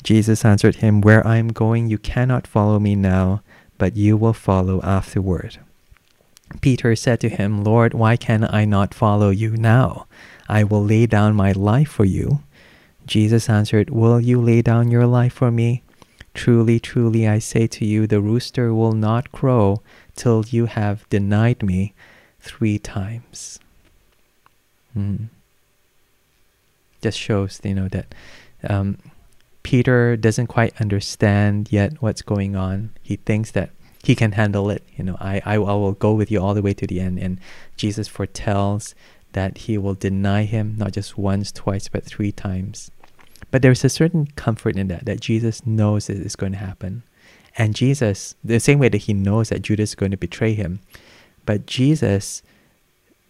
[0.03, 3.43] Jesus answered him, Where I am going, you cannot follow me now,
[3.77, 5.59] but you will follow afterward.
[6.61, 10.07] Peter said to him, Lord, why can I not follow you now?
[10.49, 12.43] I will lay down my life for you.
[13.07, 15.83] Jesus answered, Will you lay down your life for me?
[16.35, 19.83] Truly, truly, I say to you, the rooster will not crow
[20.17, 21.95] till you have denied me
[22.41, 23.59] three times.
[24.97, 25.29] Mm.
[27.03, 28.15] Just shows, you know, that
[28.69, 28.99] um,
[29.63, 32.91] Peter doesn't quite understand yet what's going on.
[33.03, 33.71] He thinks that
[34.03, 34.83] he can handle it.
[34.97, 37.19] You know, I, I, I will go with you all the way to the end.
[37.19, 37.39] And
[37.77, 38.95] Jesus foretells
[39.33, 42.91] that he will deny him not just once, twice, but three times.
[43.51, 47.03] But there's a certain comfort in that, that Jesus knows it is going to happen.
[47.57, 50.81] And Jesus, the same way that he knows that Judas is going to betray him,
[51.45, 52.43] but Jesus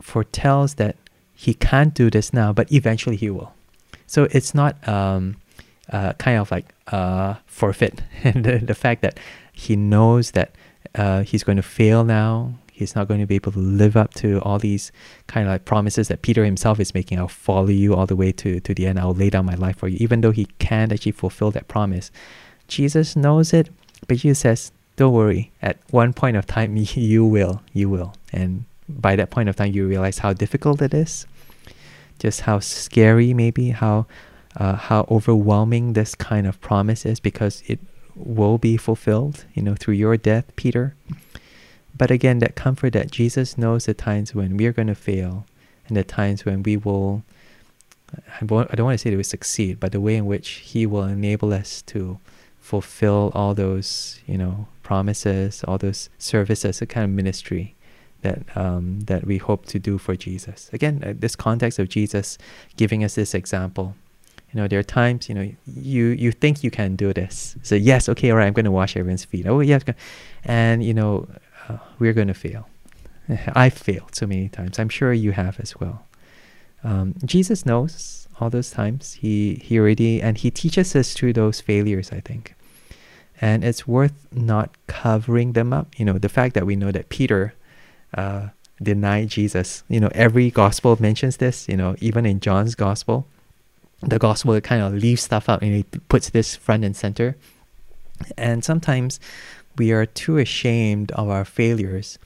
[0.00, 0.96] foretells that
[1.34, 3.52] he can't do this now, but eventually he will.
[4.06, 5.36] So it's not um,
[5.90, 8.02] uh, kind of like uh, forfeit.
[8.22, 9.18] the, the fact that
[9.62, 10.54] he knows that
[10.94, 14.12] uh, he's going to fail now, he's not going to be able to live up
[14.14, 14.92] to all these
[15.26, 17.18] kind of like promises that Peter himself is making.
[17.18, 18.98] I'll follow you all the way to, to the end.
[18.98, 19.96] I'll lay down my life for you.
[20.00, 22.10] Even though he can't actually fulfill that promise,
[22.68, 23.70] Jesus knows it,
[24.08, 25.50] but Jesus says, don't worry.
[25.62, 28.14] At one point of time, you will, you will.
[28.32, 31.26] And by that point of time, you realize how difficult it is,
[32.18, 34.06] just how scary, maybe, how
[34.56, 37.80] uh, how overwhelming this kind of promise is because it
[38.14, 40.94] will be fulfilled, you know, through your death, Peter.
[41.96, 45.46] But again, that comfort that Jesus knows the times when we are going to fail
[45.88, 47.22] and the times when we will,
[48.40, 51.04] I don't want to say that we succeed, but the way in which He will
[51.04, 52.18] enable us to
[52.60, 57.74] fulfill all those, you know, promises, all those services, the kind of ministry
[58.22, 60.70] that um, that we hope to do for Jesus.
[60.72, 62.38] Again, uh, this context of Jesus
[62.76, 63.96] giving us this example
[64.52, 67.56] you know, there are times, you know, you you think you can do this.
[67.62, 69.46] So yes, okay, all right, I'm going to wash everyone's feet.
[69.46, 69.82] Oh yes,
[70.44, 71.26] and you know,
[71.68, 72.68] uh, we're going to fail.
[73.54, 74.78] I've failed so many times.
[74.78, 76.04] I'm sure you have as well.
[76.84, 79.14] Um, Jesus knows all those times.
[79.14, 82.12] He he already and he teaches us through those failures.
[82.12, 82.54] I think,
[83.40, 85.98] and it's worth not covering them up.
[85.98, 87.54] You know, the fact that we know that Peter.
[88.14, 88.48] Uh,
[88.82, 89.84] denied Jesus.
[89.88, 93.28] You know, every gospel mentions this, you know, even in John's gospel,
[94.02, 97.36] the gospel kind of leaves stuff out and it puts this front and center.
[98.36, 99.20] And sometimes
[99.78, 102.18] we are too ashamed of our failures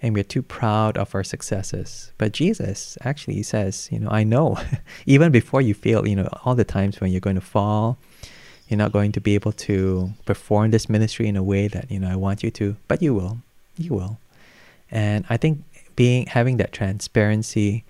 [0.00, 2.12] and we're too proud of our successes.
[2.18, 4.58] But Jesus actually says, you know, I know,
[5.06, 7.98] even before you fail, you know, all the times when you're going to fall,
[8.68, 11.98] you're not going to be able to perform this ministry in a way that, you
[11.98, 13.38] know, I want you to, but you will.
[13.76, 14.18] You will.
[14.90, 15.64] And I think
[15.96, 17.84] being having that transparency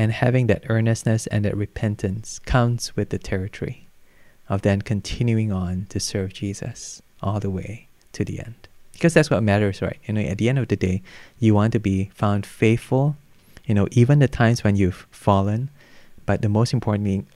[0.00, 3.86] and having that earnestness and that repentance comes with the territory
[4.48, 8.66] of then continuing on to serve Jesus all the way to the end.
[8.94, 9.98] Because that's what matters, right?
[10.06, 11.02] You know, at the end of the day,
[11.38, 13.16] you want to be found faithful,
[13.66, 15.68] you know, even the times when you've fallen.
[16.24, 17.28] But the most important,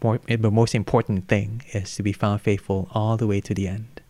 [0.00, 3.66] more, the most important thing is to be found faithful all the way to the
[3.66, 4.00] end.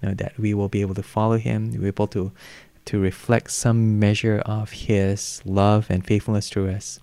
[0.00, 2.32] You know, that we will be able to follow Him, we're able to
[2.86, 7.00] to reflect some measure of His love and faithfulness to us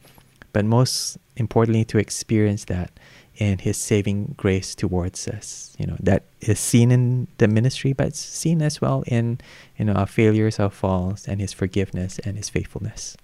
[0.56, 2.90] but most importantly to experience that
[3.36, 8.08] in his saving grace towards us you know that is seen in the ministry but
[8.08, 9.38] it's seen as well in
[9.78, 13.18] you know our failures our falls and his forgiveness and his faithfulness.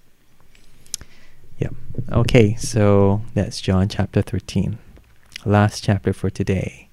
[1.58, 1.70] Yeah
[2.10, 4.76] okay so that's john chapter 13
[5.46, 6.90] last chapter for today.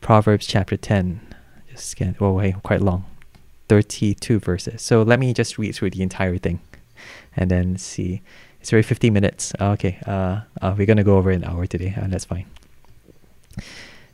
[0.00, 1.20] Proverbs chapter 10
[1.70, 3.04] just scan oh wait quite long.
[3.68, 4.82] 32 verses.
[4.82, 6.58] So let me just read through the entire thing
[7.36, 8.22] and then see
[8.60, 9.52] it's already 50 minutes.
[9.60, 11.94] Ah, okay, uh, uh, we're going to go over an hour today.
[11.96, 12.46] and that's fine.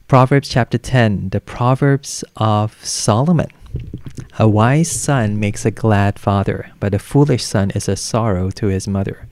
[0.09, 3.49] Proverbs chapter 10, the Proverbs of Solomon.
[4.39, 8.67] A wise son makes a glad father, but a foolish son is a sorrow to
[8.67, 9.27] his mother.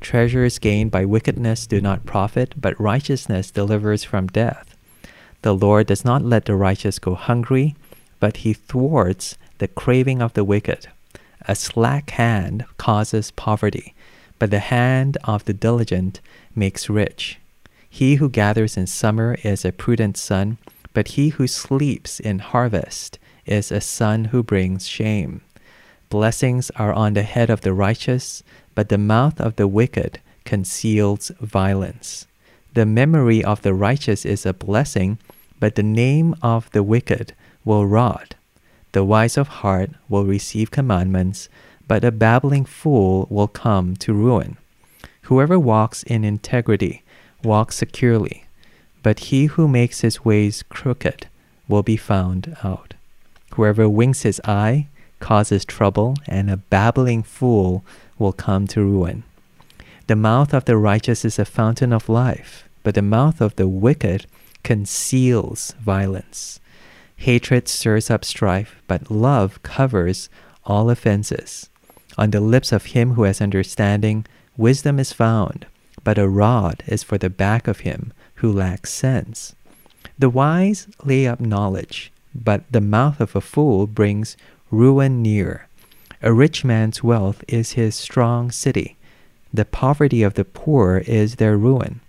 [0.00, 4.76] Treasures gained by wickedness do not profit, but righteousness delivers from death.
[5.42, 7.74] The Lord does not let the righteous go hungry,
[8.18, 10.88] but he thwarts the craving of the wicked.
[11.46, 13.93] A slack hand causes poverty,
[14.44, 16.20] but the hand of the diligent
[16.54, 17.38] makes rich.
[17.88, 20.58] He who gathers in summer is a prudent son,
[20.92, 25.40] but he who sleeps in harvest is a son who brings shame.
[26.10, 28.42] Blessings are on the head of the righteous,
[28.74, 32.26] but the mouth of the wicked conceals violence.
[32.74, 35.16] The memory of the righteous is a blessing,
[35.58, 37.32] but the name of the wicked
[37.64, 38.34] will rot.
[38.92, 41.48] The wise of heart will receive commandments,
[41.86, 44.56] but a babbling fool will come to ruin.
[45.22, 47.02] Whoever walks in integrity
[47.42, 48.44] walks securely,
[49.02, 51.28] but he who makes his ways crooked
[51.68, 52.94] will be found out.
[53.54, 54.88] Whoever winks his eye
[55.20, 57.84] causes trouble, and a babbling fool
[58.18, 59.22] will come to ruin.
[60.06, 63.68] The mouth of the righteous is a fountain of life, but the mouth of the
[63.68, 64.26] wicked
[64.62, 66.60] conceals violence.
[67.16, 70.28] Hatred stirs up strife, but love covers
[70.64, 71.70] all offenses.
[72.16, 74.24] On the lips of him who has understanding,
[74.56, 75.66] wisdom is found,
[76.02, 79.54] but a rod is for the back of him who lacks sense.
[80.18, 84.36] The wise lay up knowledge, but the mouth of a fool brings
[84.70, 85.66] ruin near.
[86.22, 88.96] A rich man's wealth is his strong city.
[89.52, 92.00] The poverty of the poor is their ruin.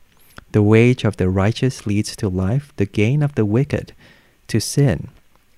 [0.51, 3.93] The wage of the righteous leads to life, the gain of the wicked
[4.47, 5.09] to sin.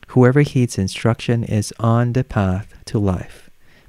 [0.08, 3.47] Whoever heeds instruction is on the path to life,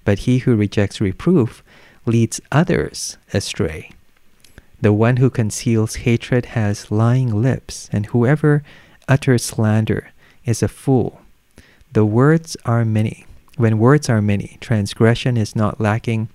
[0.09, 1.63] but he who rejects reproof
[2.07, 3.91] leads others astray.
[4.81, 8.63] The one who conceals hatred has lying lips, and whoever
[9.07, 10.09] utters slander
[10.47, 11.21] is a fool.
[11.93, 13.27] The words are many.
[13.59, 16.31] When words are many, transgression is not lacking,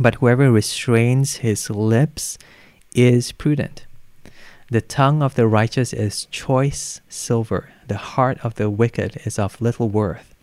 [0.00, 2.36] but whoever restrains his lips
[2.96, 3.86] is prudent.
[4.72, 9.60] The tongue of the righteous is choice silver, the heart of the wicked is of
[9.60, 10.34] little worth.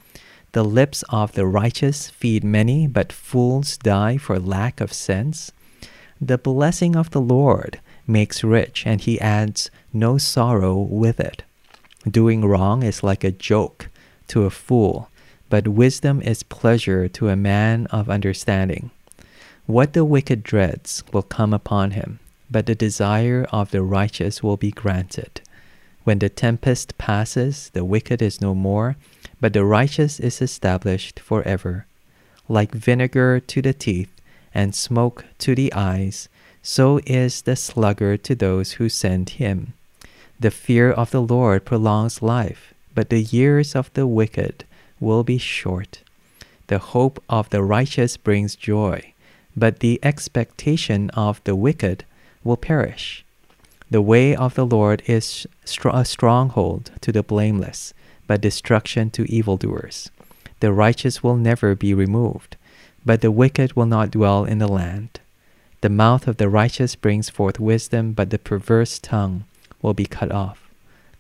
[0.56, 5.52] The lips of the righteous feed many, but fools die for lack of sense.
[6.22, 11.44] The blessing of the Lord makes rich, and he adds no sorrow with it.
[12.10, 13.90] Doing wrong is like a joke
[14.28, 15.10] to a fool,
[15.50, 18.92] but wisdom is pleasure to a man of understanding.
[19.66, 24.56] What the wicked dreads will come upon him, but the desire of the righteous will
[24.56, 25.42] be granted.
[26.06, 28.96] When the tempest passes, the wicked is no more,
[29.46, 31.86] but the righteous is established forever.
[32.50, 34.10] Like vinegar to the teeth,
[34.56, 36.28] and smoke to the eyes,
[36.64, 39.74] so is the sluggard to those who send him.
[40.40, 44.66] The fear of the Lord prolongs life, but the years of the wicked
[45.00, 46.02] will be short.
[46.66, 49.14] The hope of the righteous brings joy,
[49.56, 52.04] but the expectation of the wicked
[52.44, 53.24] will perish.
[53.92, 55.46] The way of the Lord is
[55.86, 57.94] a stronghold to the blameless,
[58.28, 60.10] but destruction to evildoers.
[60.60, 62.58] The righteous will never be removed,
[63.06, 65.20] but the wicked will not dwell in the land.
[65.82, 69.44] The mouth of the righteous brings forth wisdom, but the perverse tongue
[69.82, 70.70] will be cut off.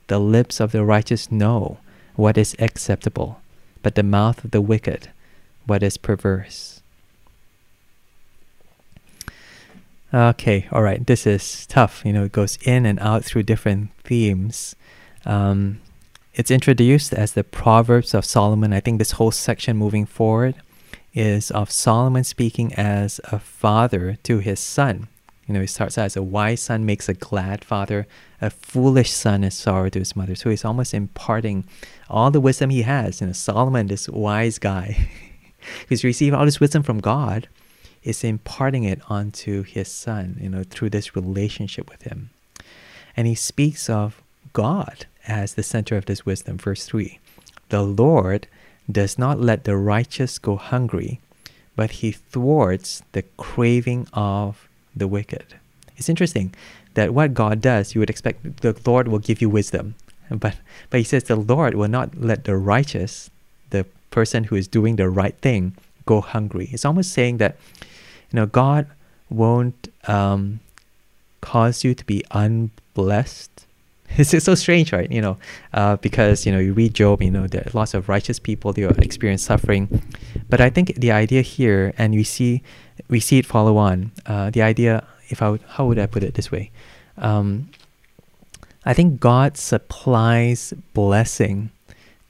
[0.08, 1.78] The lips of the righteous know
[2.16, 3.41] what is acceptable,
[3.84, 5.10] but the mouth of the wicked
[5.66, 6.82] what is perverse.
[10.14, 12.03] Okay, all right, this is tough.
[12.06, 14.76] You know, it goes in and out through different themes.
[15.26, 15.82] Um,
[16.36, 18.74] it's introduced as the Proverbs of Solomon.
[18.74, 20.56] I think this whole section moving forward
[21.14, 25.08] is of Solomon speaking as a father to his son.
[25.48, 28.06] You know, he starts as a wise son makes a glad father,
[28.42, 30.36] a foolish son is sorrow to his mother.
[30.36, 31.64] So he's almost imparting
[32.10, 33.22] all the wisdom he has.
[33.22, 35.08] You know, Solomon, this wise guy,
[35.88, 37.48] who's received all this wisdom from God,
[38.04, 42.32] is imparting it onto his son, you know, through this relationship with him.
[43.16, 44.22] And he speaks of
[44.52, 46.57] God as the center of this wisdom.
[46.57, 47.19] Verse 3
[47.69, 48.47] The Lord
[48.91, 51.19] does not let the righteous go hungry,
[51.76, 55.55] but he thwarts the craving of the wicked.
[55.97, 56.53] It's interesting
[56.93, 59.95] that what God does, you would expect the Lord will give you wisdom.
[60.30, 60.57] But,
[60.89, 63.30] but he says the Lord will not let the righteous,
[63.69, 66.69] the person who is doing the right thing, go hungry.
[66.71, 67.57] It's almost saying that,
[68.32, 68.88] you know, God
[69.30, 70.59] won't um,
[71.41, 73.64] cause you to be unblessed
[74.18, 75.12] it's, it's so strange, right?
[75.12, 75.38] You know,
[75.74, 78.74] uh, because you know you read Job, you know there are lots of righteous people
[78.74, 80.01] they experience suffering,
[80.49, 82.62] but I think the idea here, and we see
[83.10, 84.12] we see it follow on.
[84.26, 86.72] Uh, the idea, if I would, how would I put it this way?
[87.18, 87.70] Um,
[88.86, 91.72] I think God supplies blessing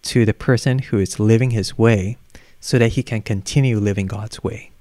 [0.03, 2.17] to the person who is living His way,
[2.65, 4.71] so that he can continue living God's way,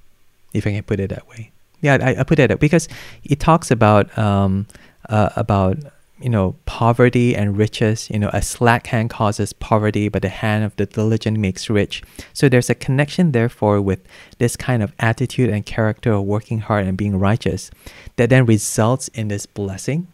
[0.55, 1.51] if I can put it that way.
[1.83, 2.89] Yeah, I, I put it that because
[3.25, 4.67] it talks about um,
[5.11, 5.77] uh, about
[6.21, 8.09] you know, poverty and riches.
[8.11, 12.03] You know, a slack hand causes poverty, but the hand of the diligent makes rich.
[12.33, 14.01] So there's a connection, therefore, with
[14.39, 17.71] this kind of attitude and character of working hard and being righteous
[18.17, 20.07] that then results in this blessing.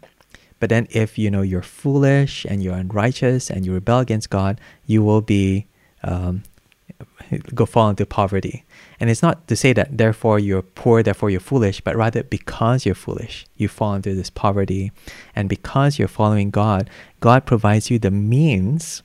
[0.59, 4.59] But then, if you know you're foolish and you're unrighteous and you rebel against God,
[4.85, 5.65] you will be
[6.03, 6.43] um,
[7.55, 8.63] go fall into poverty.
[9.01, 12.85] And it's not to say that therefore you're poor, therefore you're foolish, but rather because
[12.85, 14.91] you're foolish, you fall into this poverty.
[15.35, 16.87] And because you're following God,
[17.19, 19.01] God provides you the means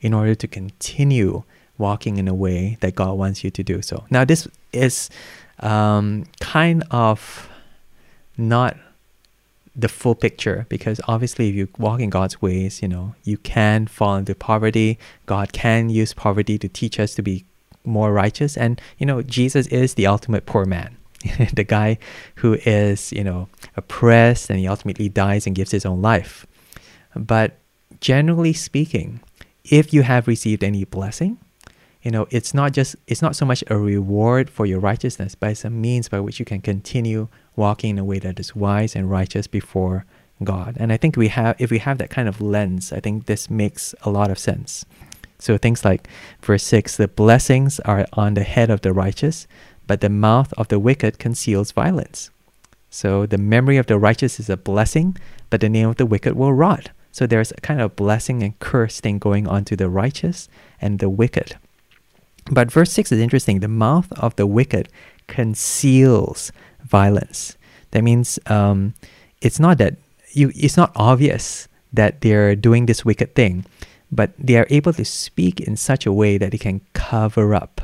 [0.00, 1.42] in order to continue
[1.76, 4.04] walking in a way that God wants you to do so.
[4.08, 5.10] Now, this is
[5.60, 7.50] um, kind of
[8.38, 8.78] not
[9.76, 13.88] the full picture because obviously if you walk in God's ways, you know, you can
[13.88, 14.98] fall into poverty.
[15.26, 17.44] God can use poverty to teach us to be
[17.84, 18.56] more righteous.
[18.56, 20.96] And, you know, Jesus is the ultimate poor man.
[21.54, 21.98] the guy
[22.36, 26.46] who is, you know, oppressed and he ultimately dies and gives his own life.
[27.16, 27.58] But
[28.00, 29.20] generally speaking,
[29.64, 31.38] if you have received any blessing,
[32.02, 35.50] you know, it's not just it's not so much a reward for your righteousness, but
[35.50, 38.94] it's a means by which you can continue walking in a way that is wise
[38.94, 40.04] and righteous before
[40.42, 40.76] God.
[40.78, 43.48] And I think we have if we have that kind of lens, I think this
[43.48, 44.84] makes a lot of sense.
[45.44, 46.08] So things like
[46.40, 49.46] verse 6 the blessings are on the head of the righteous,
[49.86, 52.30] but the mouth of the wicked conceals violence.
[52.88, 55.18] So the memory of the righteous is a blessing,
[55.50, 56.88] but the name of the wicked will rot.
[57.12, 60.48] So there's a kind of blessing and curse thing going on to the righteous
[60.80, 61.56] and the wicked.
[62.50, 63.60] But verse 6 is interesting.
[63.60, 64.88] The mouth of the wicked
[65.26, 67.58] conceals violence.
[67.90, 68.94] That means um,
[69.42, 69.96] it's not that
[70.32, 73.66] you it's not obvious that they're doing this wicked thing,
[74.14, 77.80] but they are able to speak in such a way that they can cover up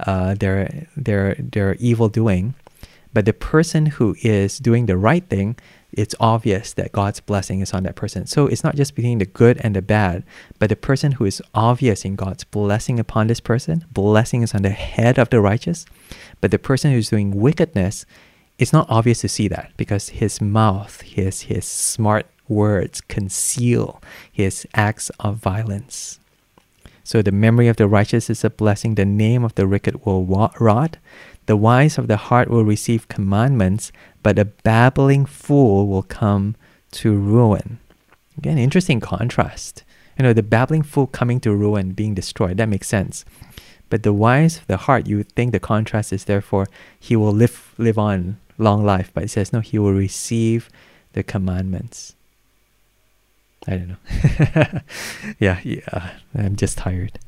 [0.00, 2.54] uh, their their their evil doing.
[3.14, 5.56] But the person who is doing the right thing,
[5.92, 8.26] it's obvious that God's blessing is on that person.
[8.26, 10.24] So it's not just between the good and the bad,
[10.58, 14.62] but the person who is obvious in God's blessing upon this person, blessing is on
[14.62, 15.86] the head of the righteous.
[16.40, 18.04] But the person who's doing wickedness,
[18.58, 24.66] it's not obvious to see that because his mouth, his his smart words conceal his
[24.74, 26.18] acts of violence.
[27.04, 30.24] So the memory of the righteous is a blessing, the name of the wicked will
[30.26, 30.98] rot.
[31.46, 33.90] The wise of the heart will receive commandments,
[34.22, 36.54] but a babbling fool will come
[36.90, 37.78] to ruin.
[38.36, 39.84] Again, interesting contrast.
[40.18, 43.24] You know, the babbling fool coming to ruin, being destroyed, that makes sense.
[43.88, 46.68] But the wise of the heart, you would think the contrast is therefore
[47.00, 50.68] he will live live on long life, but it says no, he will receive
[51.14, 52.14] the commandments.
[53.66, 54.80] I don't know.
[55.38, 57.18] yeah, yeah, I'm just tired.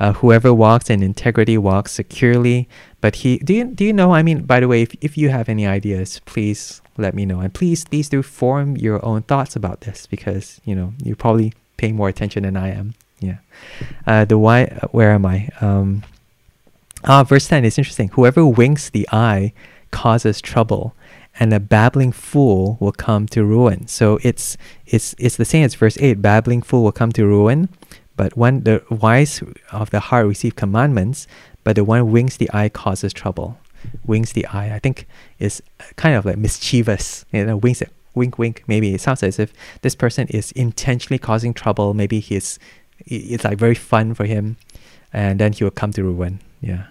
[0.00, 2.68] Uh, whoever walks in integrity walks securely.
[3.00, 4.12] But he, do you do you know?
[4.12, 7.40] I mean, by the way, if if you have any ideas, please let me know,
[7.40, 11.52] and please please do form your own thoughts about this because you know you're probably
[11.76, 12.94] paying more attention than I am.
[13.20, 13.38] Yeah.
[14.06, 14.64] Uh, the why?
[14.64, 15.48] Uh, where am I?
[15.60, 16.04] Um,
[17.04, 18.08] ah, verse ten is interesting.
[18.10, 19.52] Whoever winks the eye
[19.90, 20.94] causes trouble,
[21.38, 23.86] and a babbling fool will come to ruin.
[23.86, 26.20] So it's it's it's the same as verse eight.
[26.20, 27.68] Babbling fool will come to ruin,
[28.16, 31.26] but when the wise of the heart receive commandments,
[31.64, 33.58] but the one winks the eye causes trouble.
[34.04, 35.06] Winks the eye, I think,
[35.38, 35.62] is
[35.96, 37.24] kind of like mischievous.
[37.32, 38.64] You know, winks it, wink, wink.
[38.66, 41.94] Maybe it sounds as if this person is intentionally causing trouble.
[41.94, 42.58] Maybe he's
[43.06, 44.56] it's like very fun for him,
[45.12, 46.40] and then he will come to ruin.
[46.60, 46.86] Yeah.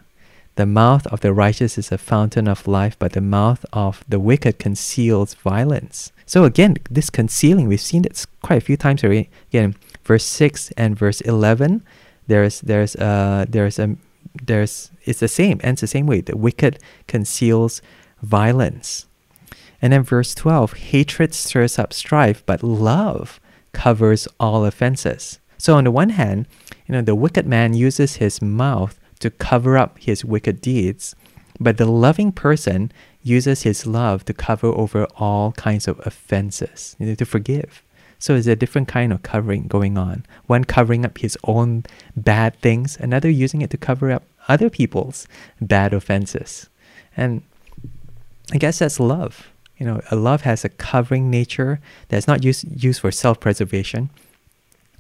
[0.58, 4.20] The mouth of the righteous is a fountain of life, but the mouth of the
[4.20, 6.12] wicked conceals violence.
[6.26, 9.30] So again, this concealing, we've seen it quite a few times already.
[9.50, 11.84] Again, verse six and verse eleven,
[12.26, 13.98] there's there's uh there's a
[14.34, 16.22] there's it's the same, ends the same way.
[16.22, 17.84] The wicked conceals
[18.24, 19.06] violence.
[19.80, 23.40] And then verse 12, hatred stirs up strife, but love
[23.74, 25.38] covers all offenses.
[25.60, 26.48] So on the one hand,
[26.88, 31.16] you know, the wicked man uses his mouth to cover up his wicked deeds,
[31.60, 32.92] but the loving person
[33.24, 37.84] uses his love to cover over all kinds of offenses, you know, to forgive.
[38.20, 40.26] So it's a different kind of covering going on.
[40.48, 41.84] One covering up his own
[42.16, 45.28] bad things, another using it to cover up other people's
[45.62, 46.70] bad offenses.
[47.16, 47.44] And
[48.52, 49.50] I guess that's love.
[49.78, 54.10] You know, a love has a covering nature that's not used used for self-preservation,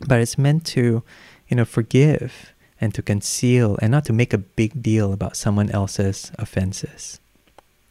[0.08, 1.02] but it's meant to,
[1.48, 5.70] you know, forgive and to conceal and not to make a big deal about someone
[5.72, 7.20] else's offenses.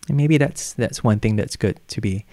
[0.08, 2.24] And maybe that's that's one thing that's good to be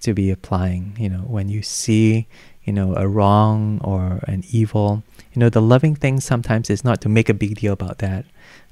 [0.00, 2.26] to be applying, you know, when you see,
[2.64, 7.00] you know, a wrong or an evil, you know, the loving thing sometimes is not
[7.00, 8.24] to make a big deal about that,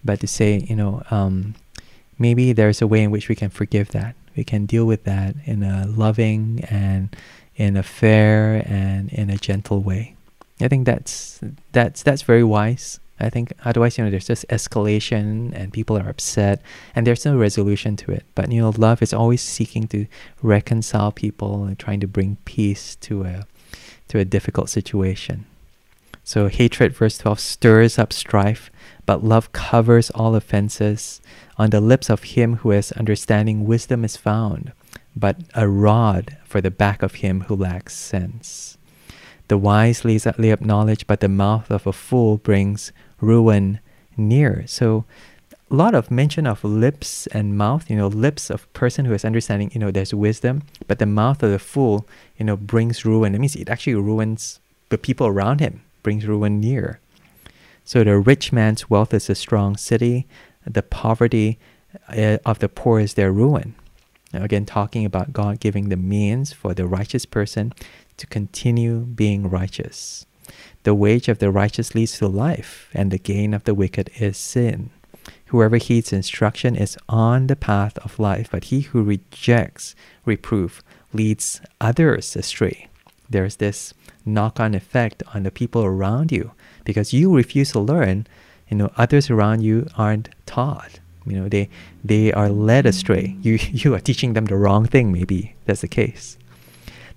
[0.05, 1.55] but to say, you know, um,
[2.19, 4.15] maybe there's a way in which we can forgive that.
[4.37, 7.15] We can deal with that in a loving and
[7.57, 10.17] in a fair and in a gentle way.
[10.61, 11.41] I think that's
[11.73, 13.01] that's that's very wise.
[13.23, 16.61] I think otherwise, you know, there's just escalation and people are upset
[16.95, 18.25] and there's no resolution to it.
[18.35, 20.07] But, you know, love is always seeking to
[20.43, 23.47] reconcile people and trying to bring peace to a,
[24.09, 25.47] to a difficult situation.
[26.25, 28.71] So hatred, verse 12, stirs up strife,
[29.07, 31.21] but love covers all offenses.
[31.59, 34.73] On the lips of him who has understanding, wisdom is found,
[35.17, 38.79] but a rod for the back of him who lacks sense.
[39.49, 42.93] The wise lay up knowledge, but the mouth of a fool brings
[43.23, 43.81] ruin
[44.17, 44.65] near.
[44.67, 45.07] So
[45.71, 49.25] a lot of mention of lips and mouth, you know, lips of person who is
[49.25, 52.07] understanding, you know, there's wisdom, but the mouth of the fool,
[52.37, 53.35] you know, brings ruin.
[53.35, 54.61] It means it actually ruins
[54.91, 57.01] the people around him, brings ruin near.
[57.85, 60.27] So the rich man's wealth is a strong city,
[60.67, 61.59] the poverty
[62.09, 63.75] uh, of the poor is their ruin.
[64.33, 67.73] Now, again, talking about God giving the means for the righteous person
[68.17, 70.27] to continue being righteous.
[70.85, 74.37] The wage of the righteous leads to life, and the gain of the wicked is
[74.37, 74.91] sin.
[75.47, 81.61] Whoever heeds instruction is on the path of life, but he who rejects reproof leads
[81.81, 82.89] others astray.
[83.31, 86.53] There's this knock on effect on the people around you
[86.85, 88.27] because you refuse to learn,
[88.69, 90.99] you know, others around you aren't taught.
[91.27, 91.69] You know, they
[92.03, 93.37] they are led astray.
[93.43, 95.55] You you are teaching them the wrong thing, maybe.
[95.67, 96.37] That's the case.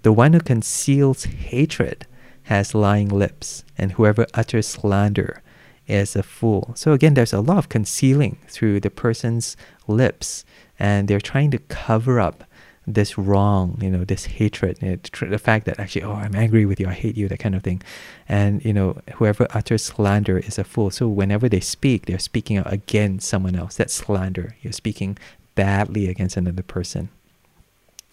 [0.04, 2.06] The one who conceals hatred
[2.46, 5.42] has lying lips, and whoever utters slander
[5.88, 6.72] is a fool.
[6.76, 9.56] So again, there's a lot of concealing through the person's
[9.88, 10.46] lips,
[10.80, 12.44] and they're trying to cover up
[12.88, 16.88] this wrong, you know, this hatred, the fact that actually, oh, I'm angry with you,
[16.88, 17.82] I hate you, that kind of thing.
[18.30, 20.92] And, you know, whoever utters slander is a fool.
[20.92, 23.76] So whenever they speak, they're speaking out against someone else.
[23.78, 24.56] That's slander.
[24.62, 25.18] You're speaking
[25.56, 27.10] badly against another person.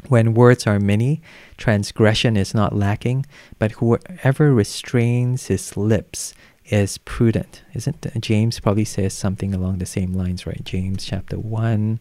[0.09, 1.23] When words are many,
[1.57, 3.27] transgression is not lacking,
[3.59, 6.35] but whoever restrains his lips
[6.67, 7.63] is prudent.
[7.75, 10.63] Isn't James probably says something along the same lines, right?
[10.65, 12.01] James chapter 1,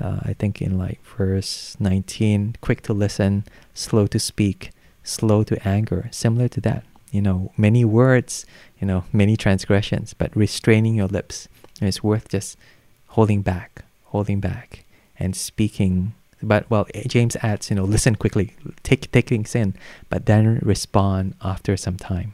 [0.00, 4.70] uh, I think in like verse 19, quick to listen, slow to speak,
[5.02, 6.84] slow to anger, similar to that.
[7.10, 8.46] You know, many words,
[8.80, 11.48] you know, many transgressions, but restraining your lips.
[11.80, 12.56] it's worth just
[13.08, 14.84] holding back, holding back,
[15.18, 19.74] and speaking but well, James adds, you know, listen quickly, take take things in,
[20.08, 22.32] but then respond after some time.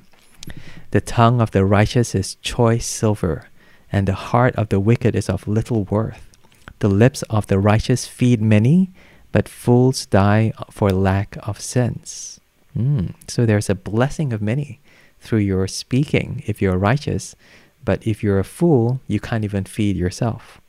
[0.90, 3.48] The tongue of the righteous is choice silver,
[3.92, 6.24] and the heart of the wicked is of little worth.
[6.78, 8.90] The lips of the righteous feed many,
[9.32, 12.40] but fools die for lack of sense.
[12.76, 13.14] Mm.
[13.26, 14.80] So there's a blessing of many
[15.20, 17.34] through your speaking if you're righteous,
[17.84, 20.60] but if you're a fool, you can't even feed yourself.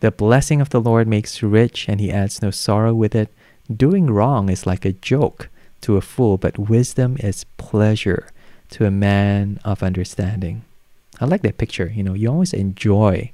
[0.00, 3.28] The blessing of the Lord makes rich, and he adds no sorrow with it.
[3.74, 5.48] Doing wrong is like a joke
[5.82, 8.28] to a fool, but wisdom is pleasure
[8.70, 10.64] to a man of understanding.
[11.20, 11.92] I like that picture.
[11.94, 13.30] You know, you always enjoy,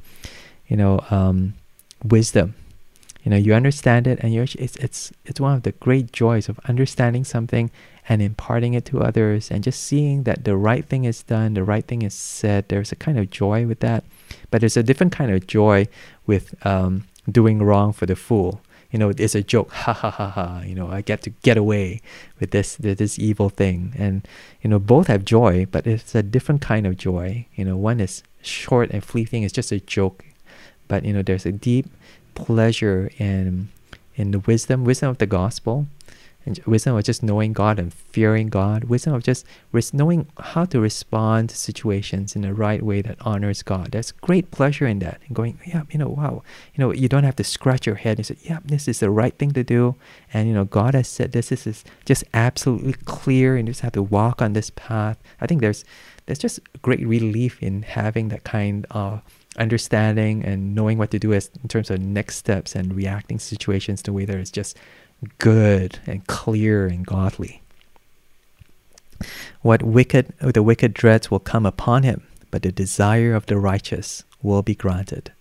[0.67, 1.55] you know, um,
[2.05, 2.55] wisdom
[3.27, 6.49] you know you understand it and you're it's it's it's one of the great joys
[6.49, 7.73] of understanding something
[8.09, 11.65] and imparting it to others and just seeing that the right thing is done the
[11.65, 14.05] right thing is said there's a kind of joy with that
[14.53, 15.85] but there's a different kind of joy
[16.27, 18.61] with um, doing wrong for the fool.
[18.91, 19.71] You know it's a joke.
[19.73, 20.63] Ha ha ha ha.
[20.65, 22.01] You know i get to get away
[22.41, 23.93] with this this evil thing.
[23.99, 24.27] And
[24.63, 27.47] you know both have joy but it's a different kind of joy.
[27.57, 29.43] You know one is short and fleeting.
[29.43, 30.25] It's just a joke.
[30.89, 31.87] But you know there's a deep
[32.35, 33.69] pleasure in
[34.15, 35.87] in the wisdom, wisdom of the gospel,
[36.47, 39.45] and wisdom of just knowing God and fearing God, wisdom of just
[39.93, 43.91] knowing how to respond to situations in the right way that honors God.
[43.91, 45.21] There's great pleasure in that.
[45.27, 46.43] And going, yeah, you know, wow,
[46.75, 49.11] you know, you don't have to scratch your head and say, yeah, this is the
[49.11, 49.97] right thing to do.
[50.33, 53.83] And, you know, God has said this, this is just absolutely clear and you just
[53.83, 55.19] have to walk on this path.
[55.41, 55.85] I think there's,
[56.27, 59.23] there's just great relief in having that kind of
[59.59, 64.03] understanding and knowing what to do as in terms of next steps and reacting situations
[64.03, 64.77] the way that is just
[65.39, 67.63] good and clear and godly.
[69.63, 74.25] What wicked the wicked dreads will come upon him, but the desire of the righteous
[74.43, 75.33] will be granted.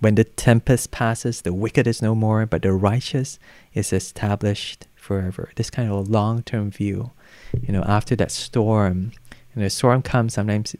[0.00, 3.38] When the tempest passes, the wicked is no more, but the righteous
[3.72, 5.52] is established forever.
[5.54, 7.12] This kind of a long-term view,
[7.60, 9.12] you know, after that storm,
[9.54, 10.74] and the storm comes sometimes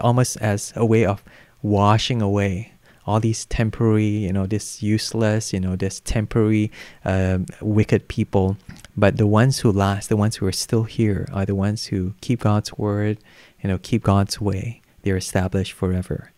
[0.00, 1.22] almost as a way of
[1.62, 2.73] washing away
[3.06, 6.70] all these temporary, you know, this useless, you know, this temporary
[7.04, 8.56] um, wicked people.
[8.96, 12.14] But the ones who last, the ones who are still here, are the ones who
[12.20, 13.18] keep God's word,
[13.62, 14.80] you know, keep God's way.
[15.02, 16.30] They're established forever.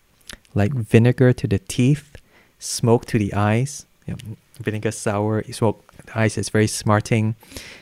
[0.55, 2.17] Like vinegar to the teeth,
[2.59, 3.87] smoke to the eyes.
[4.07, 7.37] You know, vinegar sour, smoke the eyes is very smarting.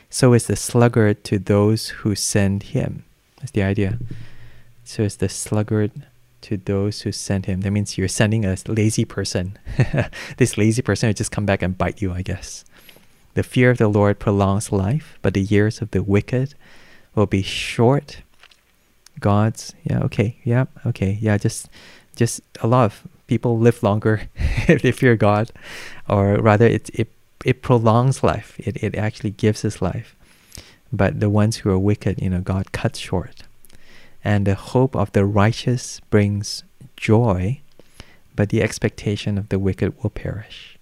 [0.09, 3.03] So is the sluggard to those who send him.
[3.39, 3.99] That's the idea.
[4.83, 5.91] So is the sluggard
[6.45, 7.61] to those who send him.
[7.61, 9.57] That means you're sending a lazy person.
[10.37, 12.63] this lazy person will just come back and bite you, I guess.
[13.33, 16.53] The fear of the Lord prolongs life, but the years of the wicked
[17.15, 18.21] will be short.
[19.19, 21.69] God's yeah okay yeah okay yeah just
[22.17, 24.29] just a lot of people live longer
[24.67, 25.51] if they fear God,
[26.07, 27.07] or rather it it
[27.43, 28.55] it prolongs life.
[28.59, 30.15] It it actually gives us life.
[30.93, 33.43] But the ones who are wicked, you know, God cuts short.
[34.25, 36.63] And the hope of the righteous brings
[36.97, 37.61] joy,
[38.35, 40.79] but the expectation of the wicked will perish.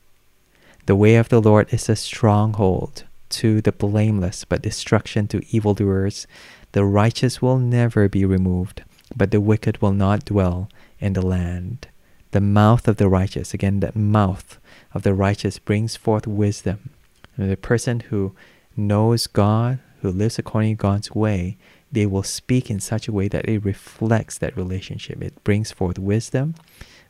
[0.85, 6.25] The way of the Lord is a stronghold to the blameless, but destruction to evildoers.
[6.71, 8.83] The righteous will never be removed,
[9.13, 10.69] but the wicked will not dwell
[10.99, 11.87] in the land.
[12.31, 14.57] The mouth of the righteous, again, that mouth
[14.93, 16.91] of the righteous brings forth wisdom.
[17.35, 18.33] And the person who
[18.77, 21.57] knows God, who lives according to God's way,
[21.93, 25.21] they will speak in such a way that it reflects that relationship.
[25.21, 26.55] It brings forth wisdom,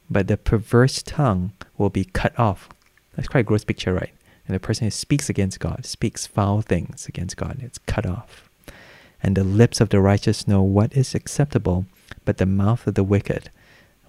[0.10, 2.70] but the perverse tongue will be cut off.
[3.16, 4.14] That's quite a gross picture, right?
[4.46, 8.50] And the person who speaks against God, speaks foul things against God, it's cut off.
[9.22, 11.86] And the lips of the righteous know what is acceptable,
[12.26, 13.50] but the mouth of the wicked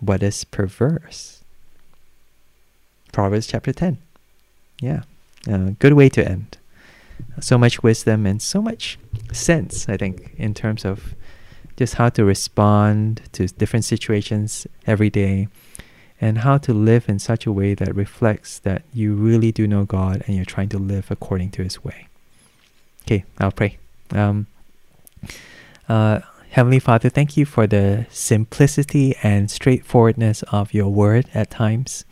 [0.01, 1.43] what is perverse.
[3.13, 3.99] Proverbs chapter 10.
[4.81, 5.03] Yeah,
[5.49, 6.59] uh, good way to end.
[7.41, 8.99] So much wisdom and so much
[9.33, 11.15] sense, I think, in terms of
[11.77, 15.49] just how to respond to different situations every day
[16.21, 19.85] and how to live in such a way that reflects that you really do know
[19.85, 22.07] God and you're trying to live according to His way.
[23.03, 23.79] Okay, I'll pray.
[24.11, 24.47] Um,
[25.89, 32.05] uh, Heavenly Father, thank you for the simplicity and straightforwardness of your word at times,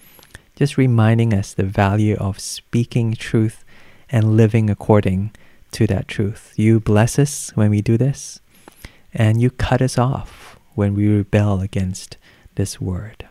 [0.56, 3.64] just reminding us the value of speaking truth
[4.12, 5.32] and living according
[5.72, 6.52] to that truth.
[6.56, 8.40] You bless us when we do this,
[9.12, 12.18] and you cut us off when we rebel against
[12.54, 13.26] this word.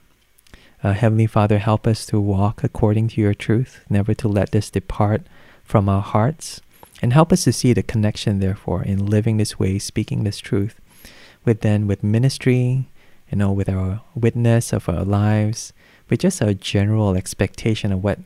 [0.84, 4.71] Uh, Heavenly Father, help us to walk according to your truth, never to let this
[4.71, 5.21] depart
[5.63, 6.59] from our hearts,
[7.01, 10.82] and help us to see the connection, therefore, in living this way, speaking this truth
[11.45, 12.89] with then with ministry,
[13.32, 15.73] you know, with our witness of our lives,
[16.09, 18.19] with just our general expectation of what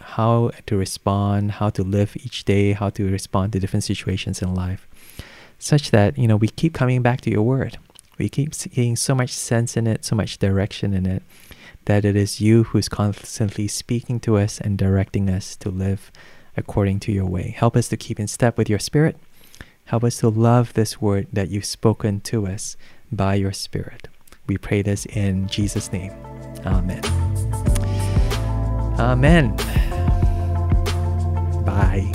[0.00, 4.54] how to respond, how to live each day, how to respond to different situations in
[4.54, 4.86] life,
[5.58, 7.78] such that you know we keep coming back to your word.
[8.18, 11.22] We keep seeing so much sense in it, so much direction in it,
[11.86, 16.12] that it is you who's constantly speaking to us and directing us to live
[16.56, 17.54] according to your way.
[17.56, 19.16] Help us to keep in step with your spirit
[19.86, 22.76] Help us to love this word that you've spoken to us
[23.12, 24.08] by your Spirit.
[24.46, 26.12] We pray this in Jesus' name.
[26.64, 27.33] Amen.
[28.98, 29.56] Amen.
[31.64, 32.12] Bye.